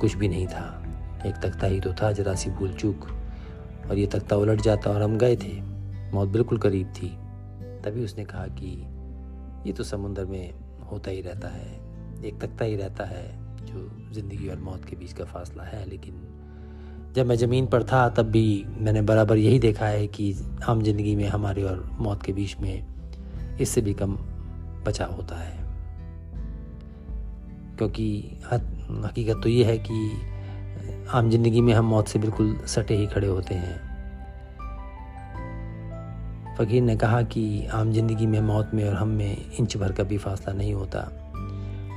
कुछ 0.01 0.15
भी 0.15 0.29
नहीं 0.29 0.47
था? 0.47 0.83
एक 1.27 1.35
तख्ता 1.35 1.67
ही 1.67 1.81
तो 1.81 1.93
था, 1.93 2.13
जरा 2.13 2.35
सी 2.35 2.51
भूल 2.51 2.73
चूक। 2.73 3.09
और 3.91 3.99
ये 3.99 4.07
तख्ता 4.07 4.37
उलट 4.37 4.61
जाता 4.61 4.91
और 4.91 5.03
हम 5.03 5.19
गए 5.19 5.37
थे। 5.37 5.61
मौत 6.13 6.29
बिल्कुल 6.29 6.59
करीब 6.59 6.87
थी। 6.87 7.09
तभी 7.85 8.05
उसने 8.05 8.25
कहा 8.25 8.47
कि 8.47 8.87
ये 9.67 9.73
तो 9.73 9.85
समुंदर 9.85 10.25
में 10.25 10.55
होता 10.91 11.11
ही 11.11 11.21
रहता 11.21 11.49
है। 11.49 11.81
एक 12.25 12.41
तख्ता 12.41 12.65
ही 12.65 12.77
रहता 12.77 13.05
है। 13.05 13.44
जो 13.75 14.13
ज़िंदगी 14.15 14.49
और 14.49 14.59
मौत 14.61 14.85
के 14.85 14.97
बीच 14.97 15.13
का 15.13 15.25
फासला 15.25 15.63
है, 15.63 15.89
लेकिन 15.91 16.23
जब 17.17 17.27
मैं 17.27 17.37
ज़मीन 17.37 17.67
पर 17.67 17.83
था, 17.83 18.09
तब 18.09 18.27
भी 18.27 18.65
मैंने 18.79 19.03
बराबर 19.03 19.37
यही 19.37 19.59
देखा 19.59 19.87
है 19.87 20.07
कि 20.07 20.35
आम 20.69 20.83
ज़िंदगी 20.83 21.17
में 21.17 21.27
हमारे 21.29 21.63
और 21.63 21.85
मौत 22.01 22.23
के 22.23 22.33
बीच 22.33 22.57
में 22.61 23.57
इससे 23.61 23.81
भी 23.81 23.95
कम 23.95 24.17
बचाव 24.87 25.13
होता 25.13 25.37
है। 25.37 25.63
क्योंकि 27.79 28.39
हकीकत 28.53 29.41
तो 29.43 29.49
ये 29.49 29.65
है 29.65 29.79
कि 29.79 30.13
आम 31.11 31.31
ज़िंदगी 31.31 31.61
में 31.61 31.73
हम 31.75 31.85
मौत 31.85 32.09
से 32.09 32.19
बिल्कुल 32.19 32.57
सटे 32.67 32.97
ही 32.97 33.07
खड़े 33.07 33.27
होते 33.27 33.55
हैं। 33.55 33.83
फ़कीर 36.59 36.83
ने 36.83 36.97
कहा 36.97 37.23
कि 37.23 37.67
आम 37.67 37.93
ज़िंदगी 37.93 38.27
में 38.27 38.41
मौत 38.41 38.71
में 38.75 38.85
और 38.89 38.95
हम 38.95 39.09
में 39.09 39.37
इंच 39.61 39.77
भर 39.77 39.93
का 39.93 40.05
भी 40.05 40.19
फासला 40.19 40.55
नहीं 40.55 40.75
होता। 40.75 41.24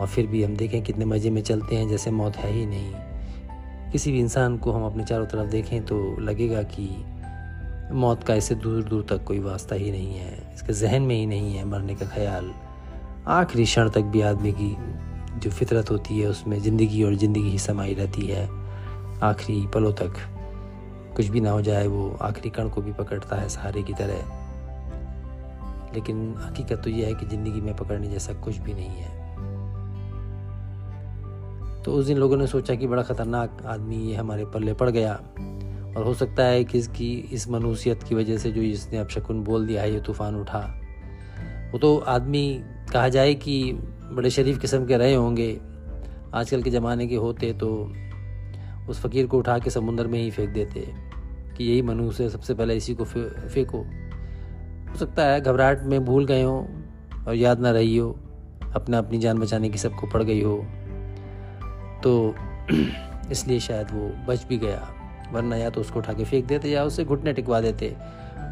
और 0.02 0.08
फिर 0.08 0.28
भी 0.28 0.44
हम 0.44 0.56
देखें 0.56 0.82
कितने 0.82 1.06
मज़े 1.06 1.30
में 1.30 1.42
चलते 1.42 1.76
हैं, 1.76 1.88
जैसे 1.90 2.12
मौत 2.12 2.36
है 2.36 2.52
ही 2.52 2.66
नहीं। 2.66 2.92
किसी 3.92 4.12
भी 4.12 4.20
इंसान 4.20 4.58
को 4.58 4.72
हम 4.72 4.86
अपने 4.86 5.04
चारों 5.04 5.26
तरफ़ 5.26 5.50
देखें 5.50 5.86
तो 5.86 6.16
लगेगा 6.20 6.62
कि 6.64 6.90
मौत 7.94 8.24
का 8.24 8.36
इससे 8.36 8.56
दूर 8.56 8.84
दूर 8.84 9.06
तक 9.10 9.24
कोई 9.24 9.40
वास्ता 9.40 9.76
ही 9.76 9.92
नहीं 9.92 10.16
है। 10.16 10.54
इसके 10.54 10.74
जहन 10.74 11.02
में 11.02 11.16
ही 11.16 11.26
नहीं 11.26 11.56
है 11.56 11.66
मरने 11.66 11.96
का 11.96 12.06
ख्याल। 12.06 12.52
आखिरी 13.28 13.66
क्षण 13.66 13.90
तक 13.90 14.02
भी 14.02 14.22
आदमी 14.22 14.52
की 14.52 14.76
जो 15.40 15.50
फितरत 15.50 15.92
होती 15.92 16.20
है, 16.20 16.28
उसमें 16.28 16.60
ज़िंदगी 16.62 17.04
और 17.04 17.16
ज़िंदगी 17.16 17.50
ही 17.50 17.60
समाई 17.60 17.94
रहती 17.94 18.26
है। 18.28 18.48
आखिरी 19.24 19.68
पलों 19.68 19.92
तक 19.94 20.14
कुछ 21.16 21.28
भी 21.28 21.42
ना 21.42 21.52
हो 21.52 21.62
जाए, 21.62 21.88
वो 21.88 22.18
आखिरी 22.22 22.50
कण 22.50 22.70
को 22.70 22.82
भी 22.82 22.92
पकड़ता 22.94 23.36
है 23.36 23.50
सहारे 23.50 23.84
की 23.84 23.94
तरह। 23.94 24.36
लेकिन 25.94 26.36
हकीकत 26.40 26.82
तो 26.84 26.90
यह 26.90 27.08
है 27.08 27.14
कि 27.14 27.26
ज़िंदगी 27.26 27.62
में 27.62 27.76
पकड़ने 27.76 28.08
जैसा 28.08 28.34
कुछ 28.34 28.58
भी 28.58 28.74
नहीं 28.74 28.90
है। 28.90 29.27
तो 31.88 31.94
उस 31.94 32.06
दिन 32.06 32.18
लोगों 32.18 32.38
ने 32.38 32.46
सोचा 32.48 32.74
कि 32.76 32.88
बड़ा 32.88 33.04
ख़तरनाक 33.04 33.62
आदमी 33.66 33.96
ये 33.98 34.16
हमारे 34.16 34.46
पल्ले 34.46 34.74
पड़ 34.74 34.90
गया। 34.90 35.12
और 35.98 36.04
हो 36.06 36.14
सकता 36.14 36.44
है 36.44 36.64
कि 36.64 36.78
इसकी, 36.78 37.12
इस 37.32 37.50
मनुसियत 37.50 38.02
की 38.04 38.16
वजह 38.16 38.38
से 38.38 38.52
जो 38.52 38.62
इसने 38.62 38.98
अब 38.98 39.08
शकुन 39.08 39.44
बोल 39.44 39.68
दिया 39.68 39.82
है, 39.82 39.94
ये 39.94 40.00
तूफ़ान 40.00 40.36
उठा। 40.36 40.60
वो 41.72 41.80
तो 41.80 41.98
आदमी, 41.98 42.62
कहा 42.94 43.08
जाए 43.10 43.34
कि 43.34 43.74
बड़े 44.12 44.30
शरीफ 44.30 44.60
किस्म 44.60 44.86
के 44.86 44.98
रहे 44.98 45.14
होंगे। 45.14 45.50
आजकल 46.34 46.64
के 46.64 46.70
ज़माने 46.70 47.08
के 47.08 47.16
होते 47.16 47.54
तो 47.54 47.70
उस 48.90 49.00
फ़कीर 49.02 49.28
को 49.28 49.38
उठा 49.38 49.58
के 49.60 49.70
समुंदर 49.70 50.08
में 50.08 50.20
ही 50.20 50.30
फेंक 50.32 50.50
देते 50.50 50.88
कि 51.58 51.64
यही 51.64 51.82
मनुष्य 51.82 52.24
है, 52.24 52.30
सबसे 52.30 52.54
पहले 52.54 52.76
इसी 52.76 52.96
को 52.96 53.04
फेंको। 53.04 53.78
हो 53.78 54.98
सकता 54.98 55.26
है 55.26 55.40
घबराहट 55.42 55.84
में 55.84 56.04
भूल 56.06 56.26
गए 56.26 56.44
हो 56.44 56.58
और 57.28 57.36
याद 57.36 57.60
ना 57.60 57.72
रही 57.72 57.96
हो 57.98 58.12
अपना 58.76 58.98
अपनी 58.98 59.18
जान 59.18 59.40
बचाने 59.40 59.70
की 59.70 59.78
सबको 59.78 60.08
पड़ 60.08 60.24
गई 60.24 60.42
हो। 60.42 60.66
तो 62.08 62.36
इसलिए 63.32 63.60
शायद 63.60 63.88
वो 63.92 64.26
बच 64.28 64.44
भी 64.44 64.58
गया। 64.58 64.94
वरना 65.32 65.56
या 65.56 65.70
तो 65.70 65.82
उसको 65.82 66.00
उठा 66.00 66.14
के 66.14 66.24
फेंक 66.24 66.46
देते 66.46 66.70
या 66.70 66.84
उसे 66.84 67.04
घुटने 67.04 67.34
टिकवा 67.34 67.62
देते 67.62 67.96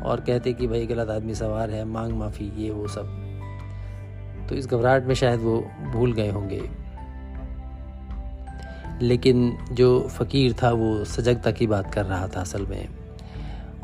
और 0.06 0.20
कहते 0.20 0.54
कि 0.54 0.68
भाई, 0.68 0.86
गलत 0.86 1.10
आदमी 1.10 1.36
सवार 1.36 1.70
है, 1.70 1.86
मांग 1.86 2.14
माफ़ी, 2.14 2.64
ये 2.64 2.72
वो 2.72 2.88
सब। 2.88 3.06
तो 4.50 4.56
इस 4.56 4.68
घबराहट 4.68 5.06
में 5.06 5.16
शायद 5.16 5.40
वो 5.40 5.72
भूल 5.94 6.14
गए 6.14 6.30
होंगे। 6.30 6.70
लेकिन 9.02 9.58
जो 9.72 10.08
फ़कीर 10.10 10.54
था, 10.54 10.72
वो 10.72 11.06
सजगता 11.06 11.52
की 11.52 11.68
बात 11.68 11.94
कर 11.94 12.06
रहा 12.06 12.28
था 12.28 12.42
असल 12.42 12.66
में। 12.66 12.90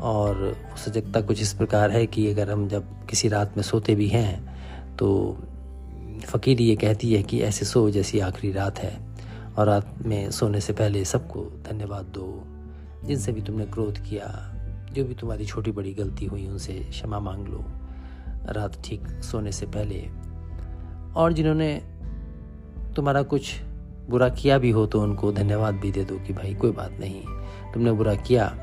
और 0.00 0.56
सजगता 0.76 1.20
कुछ 1.20 1.42
इस 1.42 1.52
प्रकार 1.52 1.90
है 1.90 2.06
कि 2.06 2.30
अगर 2.30 2.50
हम 2.50 2.68
जब 2.68 3.06
किसी 3.06 3.28
रात 3.28 3.56
में 3.56 3.64
सोते 3.64 3.94
भी 3.94 4.08
हैं 4.08 4.56
तो 4.96 5.38
फ़कीर 6.26 6.60
ये 6.60 6.76
कहती 6.76 7.14
है 7.14 7.22
कि 7.22 7.40
ऐसे 7.42 7.64
सो 7.64 7.90
जैसी 7.90 8.20
आखिरी 8.20 8.52
रात 8.52 8.78
है। 8.78 9.11
और 9.58 9.66
रात 9.66 9.94
में 10.06 10.30
सोने 10.30 10.60
से 10.60 10.72
पहले 10.72 11.04
सबको 11.04 11.40
धन्यवाद 11.44 12.04
दो, 12.04 12.44
जिनसे 13.04 13.32
भी 13.32 13.42
तुमने 13.42 13.66
क्रोध 13.66 13.98
किया, 13.98 14.54
जो 14.92 15.04
भी 15.04 15.14
तुम्हारी 15.14 15.46
छोटी 15.46 15.72
बड़ी 15.72 15.94
गलती 15.94 16.26
हुई, 16.26 16.46
उनसे 16.46 16.72
क्षमा 16.72 17.20
मांग 17.20 17.46
लो। 17.46 17.64
रात 18.46 18.82
ठीक 18.84 19.06
सोने 19.06 19.52
से 19.52 19.66
पहले। 19.66 20.08
और 21.16 21.32
जिन्होंने 21.32 21.82
तुम्हारा 22.96 23.22
कुछ 23.22 23.60
बुरा 24.10 24.28
किया 24.28 24.58
भी 24.58 24.70
हो 24.70 24.86
तो 24.86 25.02
उनको 25.02 25.32
धन्यवाद 25.32 25.74
भी 25.74 25.92
दे 25.92 26.04
दो 26.04 26.16
कि 26.16 26.32
भाई, 26.32 26.54
कोई 26.54 26.70
बात 26.70 26.92
नहीं, 27.00 27.22
तुमने 27.74 27.92
बुरा 27.92 28.14
किया। 28.14 28.58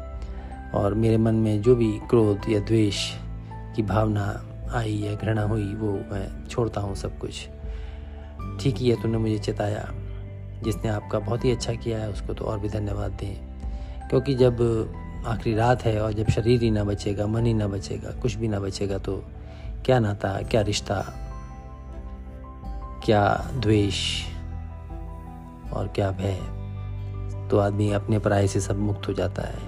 और 0.76 0.94
मेरे 0.94 1.18
मन 1.18 1.36
में 1.36 1.62
जो 1.62 1.76
भी 1.76 2.00
क्रोध 2.00 2.50
या 2.50 2.60
द्वेष 2.60 3.12
की 3.76 3.84
भावना 3.84 4.46
आई 4.72 4.94
या 4.94 5.16
घृणा 5.16 5.42
हुई, 5.42 5.74
वो 5.74 5.92
मैं 5.92 6.48
छोड़ता 6.48 6.82
हूँ 6.82 6.96
सब 6.96 7.20
कुछ। 7.20 7.50
ठीक 8.60 8.76
ही 8.78 8.90
है, 8.90 9.02
तुमने 9.02 9.18
मुझे 9.18 9.40
चेताया। 9.40 9.94
जिसने 10.64 10.90
आपका 10.90 11.20
बहुत 11.20 11.46
ही 11.46 11.52
अच्छा 11.52 11.74
किया 11.74 12.00
है, 12.00 12.10
उसको 12.10 12.34
तो 12.34 12.46
और 12.46 12.60
भी 12.60 12.70
धन्यवाद 12.70 13.12
दें। 13.12 13.36
क्योंकि 14.10 14.36
जब 14.36 14.58
आखिरी 15.28 15.56
रात 15.56 15.84
है 15.84 16.02
और 16.02 16.14
जब 16.14 16.30
शरीर 16.30 16.62
ही 16.62 16.72
ना 16.72 16.84
बचेगा, 16.84 17.28
मन 17.28 17.46
ही 17.46 17.54
ना 17.54 17.68
बचेगा, 17.68 18.12
कुछ 18.12 18.36
भी 18.36 18.48
ना 18.48 18.60
बचेगा 18.60 18.98
तो 18.98 19.24
क्या 19.86 20.00
नाता, 20.00 20.42
क्या 20.42 20.62
रिश्ता, 20.62 21.02
क्या 23.06 23.52
द्वेष 23.54 24.26
और 25.74 25.88
क्या 25.88 26.12
भय 26.12 26.40
तो 27.50 27.58
आदमी 27.58 27.92
अपने 27.92 28.20
पराये 28.20 28.48
से 28.48 28.60
सब 28.60 28.80
मुक्त 28.80 29.08
हो 29.08 29.14
जाता 29.14 29.42
है। 29.42 29.68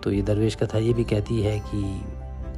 तो 0.00 0.12
ये 0.12 0.22
दरवेश 0.22 0.54
कथा 0.54 0.78
ये 0.78 0.92
भी 0.92 1.04
कहती 1.04 1.42
है 1.42 1.58
कि 1.60 2.02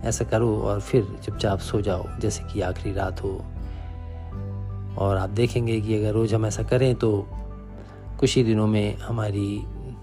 ऐसा 0.08 0.24
करो 0.24 0.56
और 0.60 0.80
फिर 0.80 1.18
चुपचाप 1.24 1.58
सो 1.58 1.80
जाओ, 1.80 2.04
जैसे 2.18 2.44
कि 2.44 2.60
आखिरी 2.60 2.94
रात 2.94 3.22
हो। 3.22 3.44
और 4.98 5.16
आप 5.16 5.30
देखेंगे 5.30 5.80
कि 5.80 5.98
अगर 5.98 6.12
रोज़ 6.12 6.34
हम 6.34 6.46
ऐसा 6.46 6.62
करें 6.62 6.94
तो 6.94 7.26
कुछ 8.20 8.36
ही 8.36 8.44
दिनों 8.44 8.66
में 8.66 8.96
हमारी 8.96 9.62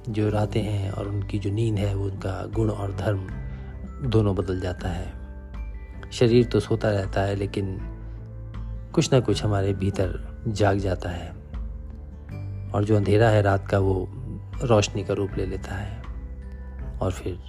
जो 0.09 0.29
रातें 0.29 0.61
हैं 0.61 0.91
और 0.91 1.07
उनकी 1.07 1.39
जो 1.39 1.51
नींद 1.51 1.77
है, 1.77 1.95
वो 1.95 2.05
उनका 2.05 2.45
गुण 2.45 2.69
और 2.69 2.93
धर्म 2.93 3.27
दोनों 4.09 4.35
बदल 4.35 4.59
जाता 4.59 4.89
है। 4.89 5.13
शरीर 6.11 6.45
तो 6.45 6.59
सोता 6.59 6.91
रहता 6.91 7.21
है, 7.21 7.35
लेकिन 7.35 7.79
कुछ 8.93 9.13
ना 9.13 9.19
कुछ 9.19 9.43
हमारे 9.43 9.73
भीतर 9.73 10.39
जाग 10.47 10.77
जाता 10.77 11.09
है 11.09 11.29
और 12.71 12.83
जो 12.83 12.95
अंधेरा 12.95 13.29
है 13.29 13.41
रात 13.41 13.67
का, 13.67 13.79
वो 13.79 14.09
रोशनी 14.63 15.03
का 15.03 15.13
रूप 15.13 15.29
ले 15.37 15.45
लेता 15.45 15.75
है। 15.75 16.03
और 17.01 17.11
फिर 17.11 17.39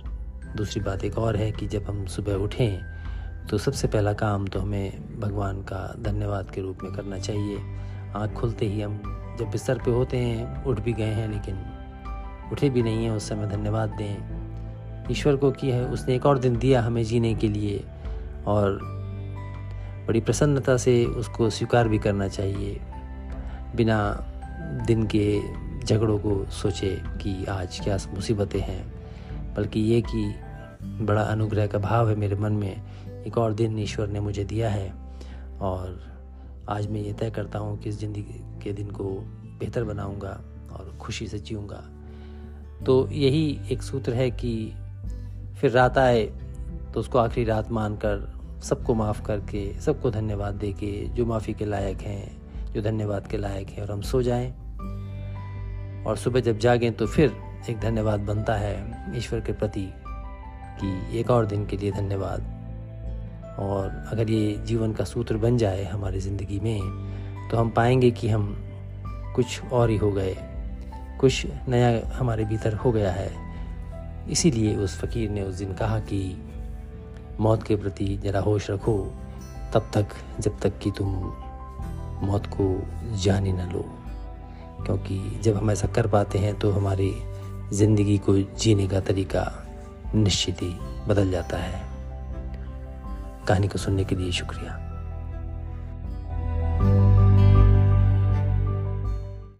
दूसरी 0.57 0.83
बात 0.83 1.05
एक 1.05 1.19
और 1.19 1.37
है 1.37 1.53
कि 1.53 1.67
जब 1.67 1.83
हम 1.83 2.07
सुबह 2.07 2.35
उठें 2.35 3.00
तो 3.49 3.59
सबसे 3.59 3.89
पहला 3.89 4.13
काम 4.13 4.47
तो 4.47 4.61
हमें 4.61 5.21
भगवान 5.21 5.63
का 5.63 5.95
धन्यवाद 6.01 6.51
के 6.51 6.61
रूप 6.61 6.79
में 6.83 6.93
करना 6.93 7.19
चाहिए। 7.19 7.59
आँख 8.17 8.33
खुलते 8.33 8.67
ही 8.67 8.83
हम 8.83 9.03
जब 9.39 9.51
बिस्तर 9.51 9.79
पे 9.79 9.91
होते 9.91 10.17
हैं, 10.17 10.65
उठ 10.65 10.81
भी 10.81 10.93
गए 10.93 11.13
हैं, 11.13 11.29
लेकिन 11.29 11.59
उठे 12.53 12.71
भी 12.71 12.83
नहीं 12.83 13.05
हैं, 13.05 13.11
उस 13.11 13.29
समय 13.29 13.47
धन्यवाद 13.47 13.89
दें। 13.89 15.11
ईश्वर 15.11 15.37
को 15.37 15.51
किया 15.51 15.77
है, 15.77 15.85
उसने 15.85 16.15
एक 16.15 16.27
और 16.27 16.39
दिन 16.39 16.59
दिया 16.59 16.83
हमें 16.83 17.05
जीने 17.05 17.35
के 17.35 17.49
लिए, 17.49 17.85
और 18.47 18.81
बड़ी 20.09 20.21
प्रसन्नता 20.21 20.77
से 20.77 21.05
उसको 21.05 21.51
स्वीकार 21.51 21.89
भी 21.89 21.99
करना 21.99 22.29
चाहिए। 22.29 22.81
बिना 23.77 24.27
दिन 24.87 25.07
के 25.07 25.41
झगड़ों 25.85 26.19
को 26.19 26.47
सोचे 26.51 27.03
कि 27.23 27.45
आज 27.45 27.81
क्या 27.81 27.99
मुसीबतें 28.15 28.61
हैं, 28.61 28.93
बल्कि 29.55 29.81
ये 29.81 30.01
कि 30.01 30.35
बड़ा 30.83 31.23
अनुग्रह 31.23 31.67
का 31.67 31.79
भाव 31.79 32.09
है 32.09 32.15
मेरे 32.17 32.37
मन 32.37 32.53
में 32.53 32.83
एक 33.27 33.39
और 33.39 33.53
दिन 33.55 33.79
ईश्वर 33.79 34.09
ने 34.09 34.21
मुझे 34.21 34.45
दिया 34.45 34.71
है। 34.71 34.93
और 35.61 36.01
आज 36.69 36.87
मैं 36.87 37.01
ये 37.01 37.13
तय 37.13 37.31
करता 37.31 37.59
हूँ 37.59 37.79
कि 37.79 37.89
इस 37.89 37.99
ज़िंदगी 38.01 38.41
के 38.63 38.73
दिन 38.73 38.91
को 38.91 39.05
बेहतर 39.61 39.85
बनाऊँगा 39.85 40.41
और 40.73 40.97
खुशी 41.01 41.27
से 41.29 41.39
जीऊँगा। 41.39 41.83
तो 42.87 43.09
यही 43.09 43.61
एक 43.71 43.83
सूत्र 43.83 44.15
है 44.15 44.31
कि 44.31 44.73
फिर 45.61 45.71
रात 45.71 45.99
आए 45.99 46.25
तो 46.95 47.01
उसको 47.01 47.19
आखिरी 47.19 47.45
रात 47.47 47.71
मानकर 47.71 48.61
सबको 48.63 48.95
माफ़ 48.95 49.23
करके, 49.23 49.81
सबको 49.81 50.11
धन्यवाद 50.11 50.55
दे 50.55 50.73
के 50.73 50.93
जो 51.09 51.27
माफ़ी 51.27 51.55
के 51.55 51.65
लायक 51.65 51.99
हैं, 51.99 52.73
जो 52.73 52.83
धन्यवाद 52.83 53.27
के 53.27 53.37
लायक 53.37 53.69
हैं 53.69 53.83
और 53.83 53.91
हम 53.93 54.01
सो 54.01 54.23
जाएँ। 54.23 54.51
और 56.07 56.17
सुबह 56.17 56.41
जब 56.41 56.59
जागें 56.59 56.93
तो 56.93 57.07
फिर 57.07 57.37
एक 57.71 57.81
धन्यवाद 57.81 58.21
बनता 58.21 58.55
है 58.55 59.17
ईश्वर 59.17 59.41
के 59.41 59.53
प्रति 59.53 59.89
कि 60.81 61.21
एक 61.21 61.31
और 61.31 61.47
दिन 61.47 61.67
के 61.67 61.77
लिए 61.77 61.93
धन्यवाद। 61.93 62.60
और 63.61 64.09
अगर 64.13 64.31
ये 64.31 64.55
जीवन 64.57 64.93
का 64.93 65.05
सूत्र 65.05 65.37
बन 65.37 65.57
जाए 65.57 65.85
हमारी 65.85 66.21
ज़िंदगी 66.21 66.61
में 66.61 66.81
तो 67.51 67.57
हम 67.57 67.71
पाएँगे 67.71 68.11
कि 68.11 68.29
हम 68.29 68.57
कुछ 69.37 69.63
और 69.63 69.91
ही 69.91 69.97
हो 69.97 70.11
गए। 70.13 70.37
कुछ 71.21 71.47
नया 71.69 72.17
हमारे 72.17 72.45
भीतर 72.45 72.75
हो 72.75 72.93
गया 72.93 73.13
है। 73.13 73.31
इसीलिए 74.31 74.77
उस 74.77 74.99
फ़कीर 75.01 75.31
ने 75.31 75.43
उस 75.43 75.55
दिन 75.55 75.75
कहा 75.75 75.99
कि, 75.99 76.43
मौत 77.41 77.63
के 77.63 77.77
प्रति 77.77 78.17
ज़रा 78.17 78.41
होश 78.41 78.71
रखो। 78.71 79.15
तब 79.75 79.91
तक, 79.95 80.07
जब 80.41 80.59
तक 80.61 80.79
कि 80.79 80.91
तुम 80.91 81.07
मौत 82.27 82.47
को 82.47 82.89
जान 83.17 83.47
ही 83.47 83.53
न 83.53 83.71
लो। 83.73 83.85
क्योंकि 84.87 85.41
जब 85.43 85.57
हम 85.57 85.71
ऐसा 85.71 85.89
कर 85.89 86.07
पाते 86.07 86.39
हैं 86.39 86.59
तो 86.59 86.71
हमारी 86.71 87.15
ज़िंदगी 87.73 88.19
को 88.19 88.39
जीने 88.39 88.89
का 88.89 89.01
तरीका 89.01 89.67
निश्चित 90.15 90.63
ही 90.63 90.77
बदल 91.09 91.31
जाता 91.31 91.57
है। 91.57 91.90
कहानी 93.51 93.69
को 93.69 93.79
सुनने 93.79 94.05
के 94.05 94.17
लिए 94.17 94.33
शुक्रिया। 94.33 94.90